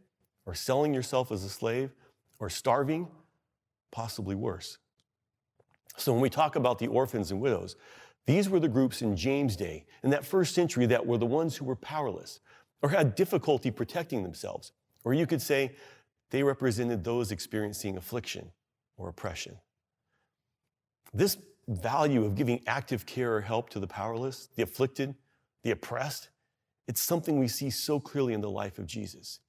or 0.45 0.53
selling 0.53 0.93
yourself 0.93 1.31
as 1.31 1.43
a 1.43 1.49
slave, 1.49 1.89
or 2.37 2.47
starving, 2.47 3.07
possibly 3.91 4.35
worse. 4.35 4.77
So 5.97 6.13
when 6.13 6.21
we 6.21 6.29
talk 6.29 6.55
about 6.55 6.77
the 6.77 6.85
orphans 6.85 7.31
and 7.31 7.41
widows, 7.41 7.75
these 8.27 8.49
were 8.49 8.59
the 8.59 8.67
groups 8.67 9.01
in 9.01 9.17
James' 9.17 9.55
day, 9.55 9.87
in 10.03 10.11
that 10.11 10.23
first 10.23 10.53
century, 10.53 10.85
that 10.85 11.03
were 11.03 11.17
the 11.17 11.25
ones 11.25 11.55
who 11.55 11.65
were 11.65 11.75
powerless 11.75 12.39
or 12.83 12.89
had 12.89 13.15
difficulty 13.15 13.71
protecting 13.71 14.21
themselves. 14.21 14.73
Or 15.03 15.15
you 15.15 15.25
could 15.25 15.41
say 15.41 15.71
they 16.31 16.43
represented 16.43 17.03
those 17.03 17.31
experiencing 17.31 17.97
affliction 17.97 18.51
or 18.97 19.09
oppression. 19.09 19.57
This 21.13 21.37
value 21.67 22.25
of 22.25 22.35
giving 22.35 22.61
active 22.67 23.05
care 23.05 23.35
or 23.35 23.41
help 23.41 23.69
to 23.71 23.79
the 23.79 23.87
powerless, 23.87 24.49
the 24.55 24.63
afflicted, 24.63 25.15
the 25.63 25.71
oppressed, 25.71 26.29
it's 26.87 27.01
something 27.01 27.39
we 27.39 27.47
see 27.47 27.69
so 27.69 27.99
clearly 27.99 28.33
in 28.33 28.41
the 28.41 28.49
life 28.49 28.77
of 28.77 28.85
Jesus. 28.85 29.39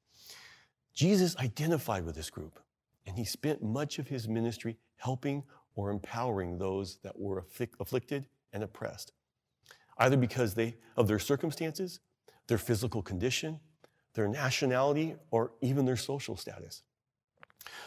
Jesus 0.94 1.36
identified 1.36 2.04
with 2.06 2.14
this 2.14 2.30
group, 2.30 2.58
and 3.06 3.18
he 3.18 3.24
spent 3.24 3.62
much 3.62 3.98
of 3.98 4.08
his 4.08 4.26
ministry 4.26 4.78
helping 4.96 5.42
or 5.74 5.90
empowering 5.90 6.56
those 6.56 6.96
that 7.02 7.18
were 7.18 7.44
afflicted 7.78 8.26
and 8.52 8.62
oppressed, 8.62 9.12
either 9.98 10.16
because 10.16 10.54
they, 10.54 10.76
of 10.96 11.06
their 11.06 11.18
circumstances, 11.18 12.00
their 12.46 12.58
physical 12.58 13.02
condition, 13.02 13.60
their 14.16 14.26
nationality, 14.26 15.14
or 15.30 15.52
even 15.60 15.84
their 15.84 15.96
social 15.96 16.36
status. 16.36 16.82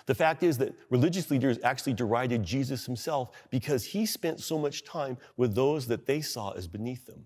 The 0.06 0.16
fact 0.16 0.44
is 0.44 0.58
that 0.60 0.76
religious 0.90 1.30
leaders 1.32 1.58
actually 1.64 1.94
derided 1.94 2.44
Jesus 2.44 2.86
himself 2.86 3.32
because 3.50 3.84
he 3.84 4.06
spent 4.06 4.40
so 4.40 4.58
much 4.58 4.86
time 4.86 5.18
with 5.38 5.56
those 5.56 5.88
that 5.88 6.06
they 6.06 6.22
saw 6.22 6.52
as 6.52 6.68
beneath 6.68 7.06
them. 7.06 7.26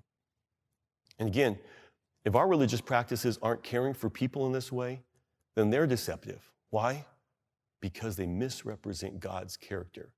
And 1.20 1.28
again, 1.28 1.60
if 2.26 2.36
our 2.36 2.48
religious 2.48 2.82
practices 2.82 3.38
aren't 3.42 3.64
caring 3.64 3.94
for 3.94 4.10
people 4.10 4.46
in 4.46 4.52
this 4.52 4.72
way, 4.72 5.02
then 5.56 5.70
they're 5.70 5.88
deceptive. 5.88 6.52
Why? 6.70 7.06
Because 7.82 8.16
they 8.16 8.26
misrepresent 8.26 9.20
God's 9.20 9.58
character. 9.58 10.14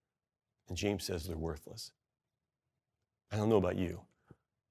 And 0.67 0.77
James 0.77 1.03
says 1.03 1.25
they're 1.25 1.37
worthless. 1.37 1.91
I 3.31 3.37
don't 3.37 3.49
know 3.49 3.57
about 3.57 3.77
you, 3.77 4.01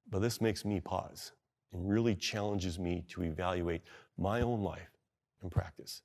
but 0.09 0.21
this 0.21 0.41
makes 0.41 0.65
me 0.65 0.81
pause 0.81 1.33
and 1.75 1.91
really 1.91 2.15
challenges 2.15 2.79
me 2.79 3.05
to 3.11 3.23
evaluate 3.23 3.83
my 4.17 4.41
own 4.41 4.63
life 4.63 4.91
and 5.43 5.51
practice. 5.51 6.03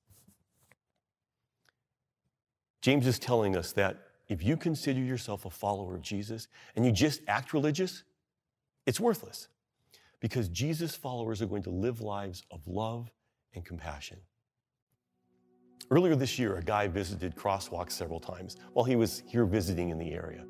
James 2.82 3.08
is 3.08 3.20
telling 3.20 3.56
us 3.56 3.72
that 3.74 3.98
if 4.28 4.44
you 4.44 4.58
consider 4.58 5.00
yourself 5.00 5.46
a 5.46 5.50
follower 5.50 5.96
of 5.96 6.02
Jesus 6.02 6.48
and 6.76 6.86
you 6.86 6.92
just 6.92 7.22
act 7.28 7.54
religious, 7.54 8.04
it's 8.86 9.00
worthless 9.00 9.48
because 10.20 10.50
Jesus' 10.50 10.96
followers 10.96 11.42
are 11.42 11.46
going 11.46 11.64
to 11.64 11.70
live 11.70 12.02
lives 12.02 12.44
of 12.52 12.62
love 12.68 13.12
and 13.54 13.66
compassion. 13.66 14.18
Earlier 15.92 16.16
this 16.16 16.38
year, 16.38 16.58
a 16.58 16.64
guy 16.64 16.88
visited 16.88 17.36
Crosswalk 17.36 17.92
several 17.92 18.20
times 18.20 18.58
while 18.74 18.86
he 18.86 18.96
was 18.96 19.24
here 19.28 19.46
visiting 19.46 19.90
in 19.90 19.98
the 19.98 20.12
area. 20.12 20.46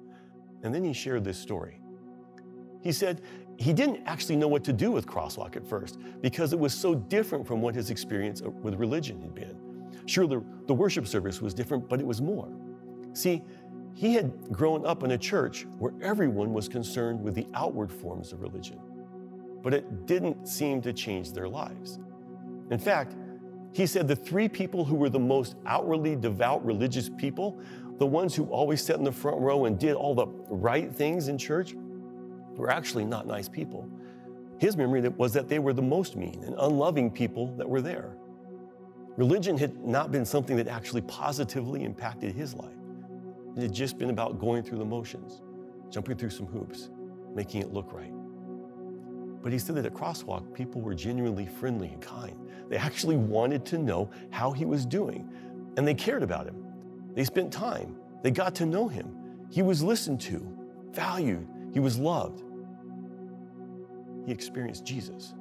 And 0.63 0.73
then 0.73 0.83
he 0.83 0.91
shared 0.91 1.23
this 1.23 1.39
story. 1.39 1.79
He 2.81 2.91
said 2.91 3.21
he 3.59 3.73
didn't 3.73 4.01
actually 4.05 4.37
know 4.37 4.47
what 4.47 4.63
to 4.63 4.71
do 4.71 4.89
with 4.89 5.05
Crosswalk 5.05 5.57
at 5.57 5.67
first 5.67 5.99
because 6.21 6.53
it 6.53 6.59
was 6.59 6.73
so 6.73 6.95
different 6.95 7.45
from 7.45 7.61
what 7.61 7.75
his 7.75 7.89
experience 7.89 8.41
with 8.41 8.75
religion 8.75 9.21
had 9.21 9.35
been. 9.35 9.57
Sure, 10.05 10.25
the, 10.25 10.41
the 10.67 10.73
worship 10.73 11.05
service 11.05 11.41
was 11.41 11.53
different, 11.53 11.89
but 11.89 11.99
it 11.99 12.05
was 12.07 12.21
more. 12.21 12.47
See, 13.11 13.43
he 13.95 14.13
had 14.13 14.49
grown 14.49 14.85
up 14.85 15.03
in 15.03 15.11
a 15.11 15.17
church 15.17 15.67
where 15.77 15.91
everyone 16.01 16.53
was 16.53 16.69
concerned 16.69 17.21
with 17.21 17.35
the 17.35 17.45
outward 17.53 17.91
forms 17.91 18.31
of 18.31 18.39
religion, 18.39 18.79
but 19.61 19.73
it 19.73 20.05
didn't 20.05 20.47
seem 20.47 20.81
to 20.83 20.93
change 20.93 21.33
their 21.33 21.49
lives. 21.49 21.99
In 22.71 22.79
fact, 22.79 23.17
he 23.73 23.85
said 23.85 24.07
the 24.07 24.15
three 24.15 24.47
people 24.47 24.85
who 24.85 24.95
were 24.95 25.09
the 25.09 25.19
most 25.19 25.57
outwardly 25.65 26.15
devout 26.15 26.65
religious 26.65 27.09
people, 27.09 27.59
the 27.97 28.07
ones 28.07 28.33
who 28.33 28.45
always 28.45 28.81
sat 28.81 28.95
in 28.95 29.03
the 29.03 29.11
front 29.11 29.41
row 29.41 29.65
and 29.65 29.77
did 29.77 29.95
all 29.95 30.15
the 30.15 30.27
right 30.47 30.95
things 30.95 31.27
in 31.27 31.37
church, 31.37 31.75
were 32.59 32.69
actually 32.69 33.05
not 33.05 33.25
nice 33.25 33.49
people. 33.49 33.89
His 34.59 34.75
memory 34.75 35.07
was 35.09 35.33
that 35.33 35.47
they 35.47 35.59
were 35.59 35.73
the 35.73 35.81
most 35.81 36.15
mean 36.15 36.43
and 36.45 36.55
unloving 36.59 37.09
people 37.09 37.55
that 37.55 37.67
were 37.67 37.81
there. 37.81 38.15
Religion 39.15 39.57
had 39.57 39.85
not 39.85 40.11
been 40.11 40.25
something 40.25 40.57
that 40.57 40.67
actually 40.67 41.01
positively 41.01 41.83
impacted 41.83 42.35
his 42.35 42.53
life. 42.53 42.75
It 43.55 43.61
had 43.63 43.73
just 43.73 43.97
been 43.97 44.09
about 44.09 44.39
going 44.39 44.63
through 44.63 44.77
the 44.77 44.85
motions, 44.85 45.41
jumping 45.89 46.17
through 46.17 46.29
some 46.29 46.45
hoops, 46.45 46.89
making 47.33 47.61
it 47.61 47.73
look 47.73 47.91
right. 47.93 48.13
But 49.41 49.53
he 49.53 49.59
said 49.59 49.75
that 49.75 49.85
at 49.85 49.93
Crosswalk, 49.93 50.53
people 50.53 50.81
were 50.81 50.93
genuinely 50.93 51.45
friendly 51.45 51.87
and 51.87 52.01
kind. 52.01 52.37
They 52.69 52.77
actually 52.77 53.15
wanted 53.15 53.65
to 53.67 53.77
know 53.77 54.09
how 54.29 54.51
he 54.51 54.65
was 54.65 54.85
doing, 54.85 55.29
and 55.77 55.87
they 55.87 55.93
cared 55.93 56.23
about 56.23 56.47
him. 56.47 56.65
They 57.13 57.23
spent 57.23 57.51
time, 57.51 57.95
they 58.21 58.31
got 58.31 58.53
to 58.55 58.65
know 58.65 58.87
him. 58.87 59.15
He 59.49 59.61
was 59.61 59.81
listened 59.81 60.21
to, 60.21 60.45
valued, 60.91 61.47
he 61.73 61.79
was 61.79 61.97
loved. 61.97 62.43
He 64.25 64.31
experienced 64.31 64.85
Jesus. 64.85 65.33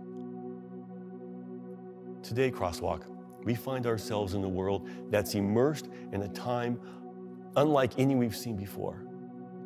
Today, 2.23 2.51
Crosswalk, 2.51 3.05
we 3.45 3.55
find 3.55 3.87
ourselves 3.87 4.35
in 4.35 4.45
a 4.45 4.49
world 4.49 4.89
that's 5.11 5.35
immersed 5.35 5.89
in 6.13 6.23
a 6.23 6.29
time 6.29 6.81
unlike 7.57 7.99
any 7.99 8.15
we've 8.15 8.37
seen 8.37 8.57
before. 8.57 9.03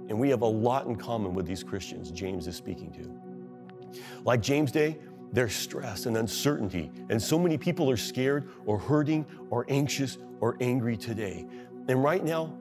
And 0.08 0.18
we 0.18 0.28
have 0.30 0.42
a 0.42 0.46
lot 0.46 0.86
in 0.86 0.96
common 0.96 1.34
with 1.34 1.46
these 1.46 1.62
Christians 1.62 2.10
James 2.10 2.46
is 2.46 2.56
speaking 2.56 2.92
to. 2.92 4.00
Like 4.24 4.42
James' 4.42 4.70
day, 4.70 4.98
there's 5.32 5.54
stress 5.54 6.06
and 6.06 6.16
uncertainty, 6.16 6.90
and 7.08 7.20
so 7.20 7.38
many 7.38 7.56
people 7.56 7.90
are 7.90 7.96
scared 7.96 8.50
or 8.66 8.78
hurting 8.78 9.24
or 9.50 9.64
anxious 9.68 10.18
or 10.40 10.56
angry 10.60 10.96
today. 10.96 11.46
And 11.88 12.04
right 12.04 12.22
now, 12.22 12.52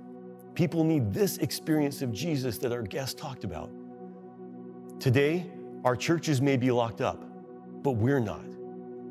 people 0.56 0.84
need 0.84 1.14
this 1.14 1.38
experience 1.38 2.02
of 2.02 2.14
Jesus 2.14 2.58
that 2.60 2.72
our 2.72 2.82
guest 2.82 3.18
talked 3.18 3.44
about. 3.44 3.70
Today, 5.00 5.46
our 5.84 5.96
churches 5.96 6.42
may 6.42 6.58
be 6.58 6.72
locked 6.72 7.02
up, 7.02 7.24
but 7.84 7.92
we're 7.92 8.20
not. 8.20 8.46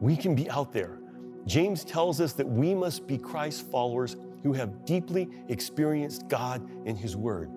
We 0.01 0.17
can 0.17 0.35
be 0.35 0.49
out 0.51 0.73
there 0.73 1.01
James 1.47 1.85
tells 1.85 2.21
us 2.21 2.33
that 2.35 2.49
we 2.49 2.75
must 2.75 3.07
be 3.07 3.19
Christ's 3.19 3.63
followers 3.63 4.17
who 4.43 4.53
have 4.53 4.85
deeply 4.85 5.29
experienced 5.49 6.29
God 6.29 6.67
in 6.87 6.97
His 6.97 7.17
Word. 7.17 7.51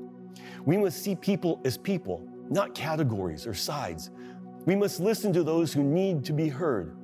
We 0.65 0.77
must 0.77 1.03
see 1.03 1.15
people 1.15 1.61
as 1.65 1.77
people, 1.77 2.27
not 2.49 2.73
categories 2.73 3.45
or 3.45 3.53
sides. 3.53 4.09
We 4.65 4.75
must 4.75 4.99
listen 4.99 5.33
to 5.33 5.43
those 5.43 5.73
who 5.73 5.83
need 5.83 6.23
to 6.25 6.33
be 6.33 6.47
heard. 6.49 6.95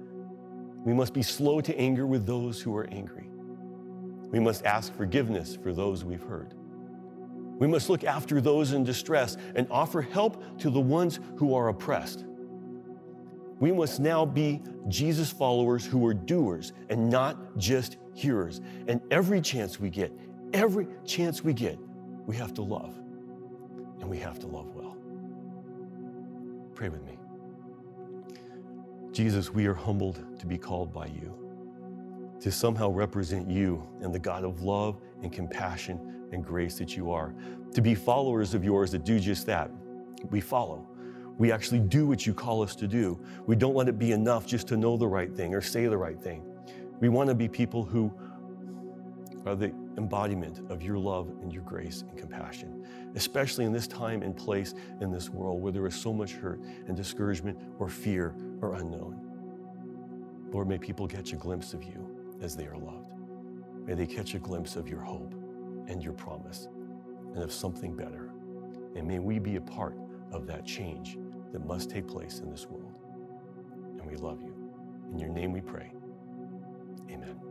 We 0.86 0.94
must 0.94 1.14
be 1.14 1.22
slow 1.22 1.60
to 1.62 1.78
anger 1.78 2.08
with 2.08 2.26
those 2.26 2.62
who 2.62 2.76
are 2.76 2.88
angry. 2.92 3.30
We 4.32 4.40
must 4.40 4.66
ask 4.66 4.94
forgiveness 4.96 5.58
for 5.62 5.74
those 5.74 6.06
we've 6.06 6.24
hurt. 6.24 6.54
We 7.60 7.68
must 7.68 7.90
look 7.90 8.06
after 8.06 8.40
those 8.40 8.72
in 8.72 8.86
distress 8.86 9.36
and 9.54 9.68
offer 9.70 10.02
help 10.02 10.60
to 10.60 10.70
the 10.70 10.80
ones 10.80 11.20
who 11.36 11.54
are 11.54 11.68
oppressed. 11.68 12.26
We 13.60 13.74
must 13.74 14.00
now 14.00 14.26
be 14.26 14.62
Jesus 14.88 15.30
followers 15.30 15.86
who 15.86 16.08
are 16.08 16.14
doers 16.14 16.72
and 16.88 17.10
not 17.10 17.58
just 17.58 17.98
hearers. 18.14 18.62
And 18.88 19.02
every 19.12 19.42
chance 19.42 19.78
we 19.78 19.90
get, 19.90 20.14
every 20.54 20.88
chance 21.06 21.44
we 21.44 21.52
get, 21.54 21.78
we 22.26 22.38
have 22.38 22.54
to 22.54 22.62
love. 22.62 22.96
And 24.00 24.10
we 24.10 24.18
have 24.20 24.40
to 24.40 24.48
love 24.48 24.74
well. 24.74 24.96
Pray 26.76 26.88
with 26.88 27.04
me. 27.04 27.18
Jesus, 29.12 29.54
we 29.54 29.66
are 29.66 29.74
humbled 29.74 30.40
to 30.40 30.46
be 30.46 30.58
called 30.58 30.94
by 30.94 31.08
you, 31.08 31.36
to 32.40 32.54
somehow 32.54 32.90
represent 32.90 33.50
you 33.50 33.86
and 34.02 34.16
the 34.16 34.20
God 34.20 34.46
of 34.46 34.62
love 34.62 35.02
and 35.24 35.34
compassion 35.34 36.09
and 36.32 36.46
grace 36.46 36.78
that 36.78 36.96
you 36.96 37.12
are, 37.12 37.34
to 37.74 37.82
be 37.82 37.96
followers 37.96 38.54
of 38.54 38.64
yours 38.64 38.92
that 38.92 39.04
do 39.04 39.20
just 39.20 39.46
that. 39.46 39.72
We 40.30 40.42
follow 40.42 40.90
we 41.40 41.54
actually 41.54 41.80
do 41.80 42.06
what 42.06 42.28
you 42.28 42.34
call 42.34 42.62
us 42.62 42.76
to 42.76 42.88
do. 42.88 43.18
We 43.48 43.56
don't 43.56 43.74
let 43.74 43.88
it 43.88 43.98
be 43.98 44.12
enough 44.12 44.46
just 44.46 44.68
to 44.68 44.78
know 44.78 44.98
the 44.98 45.08
right 45.08 45.34
thing 45.34 45.56
or 45.56 45.62
say 45.62 45.88
the 45.88 45.98
right 45.98 46.20
thing. 46.20 46.44
We 47.00 47.08
want 47.08 47.30
to 47.30 47.34
be 47.34 47.48
people 47.48 47.84
who 47.84 48.14
are 49.46 49.56
the 49.56 49.74
embodiment 49.98 50.70
of 50.70 50.84
your 50.84 50.98
love 50.98 51.30
and 51.42 51.52
your 51.52 51.64
grace 51.64 52.04
and 52.10 52.18
compassion, 52.18 52.86
especially 53.16 53.64
in 53.64 53.72
this 53.72 53.88
time 53.88 54.22
and 54.22 54.36
place 54.36 54.76
in 55.00 55.12
this 55.12 55.30
world 55.30 55.62
where 55.62 55.72
there 55.72 55.88
is 55.88 55.96
so 55.96 56.12
much 56.12 56.34
hurt 56.34 56.60
and 56.88 56.96
discouragement 56.96 57.58
or 57.80 57.88
fear 57.88 58.36
or 58.62 58.76
unknown. 58.76 59.18
Lord, 60.52 60.68
may 60.68 60.78
people 60.78 61.08
catch 61.08 61.32
a 61.32 61.38
glimpse 61.38 61.74
of 61.74 61.86
you 61.86 62.38
as 62.42 62.54
they 62.54 62.66
are 62.66 62.78
loved. 62.78 63.14
May 63.86 63.94
they 63.94 64.06
catch 64.06 64.34
a 64.36 64.40
glimpse 64.40 64.76
of 64.76 64.90
your 64.90 65.00
hope 65.00 65.39
and 65.90 66.02
your 66.04 66.14
promise 66.14 66.70
and 67.34 67.44
of 67.44 67.52
something 67.52 67.96
better. 67.96 68.32
And 68.96 69.08
may 69.08 69.20
we 69.20 69.40
be 69.40 69.58
a 69.58 69.62
part 69.62 69.96
of 70.32 70.48
that 70.48 70.66
change 70.66 71.18
that 71.52 71.66
must 71.66 71.90
take 71.90 72.08
place 72.08 72.40
in 72.40 72.50
this 72.50 72.68
world. 72.68 72.94
And 74.00 74.10
we 74.10 74.16
love 74.16 74.42
you. 74.42 74.56
In 75.12 75.20
your 75.20 75.30
name 75.30 75.52
we 75.52 75.62
pray. 75.62 75.92
Amen. 77.10 77.49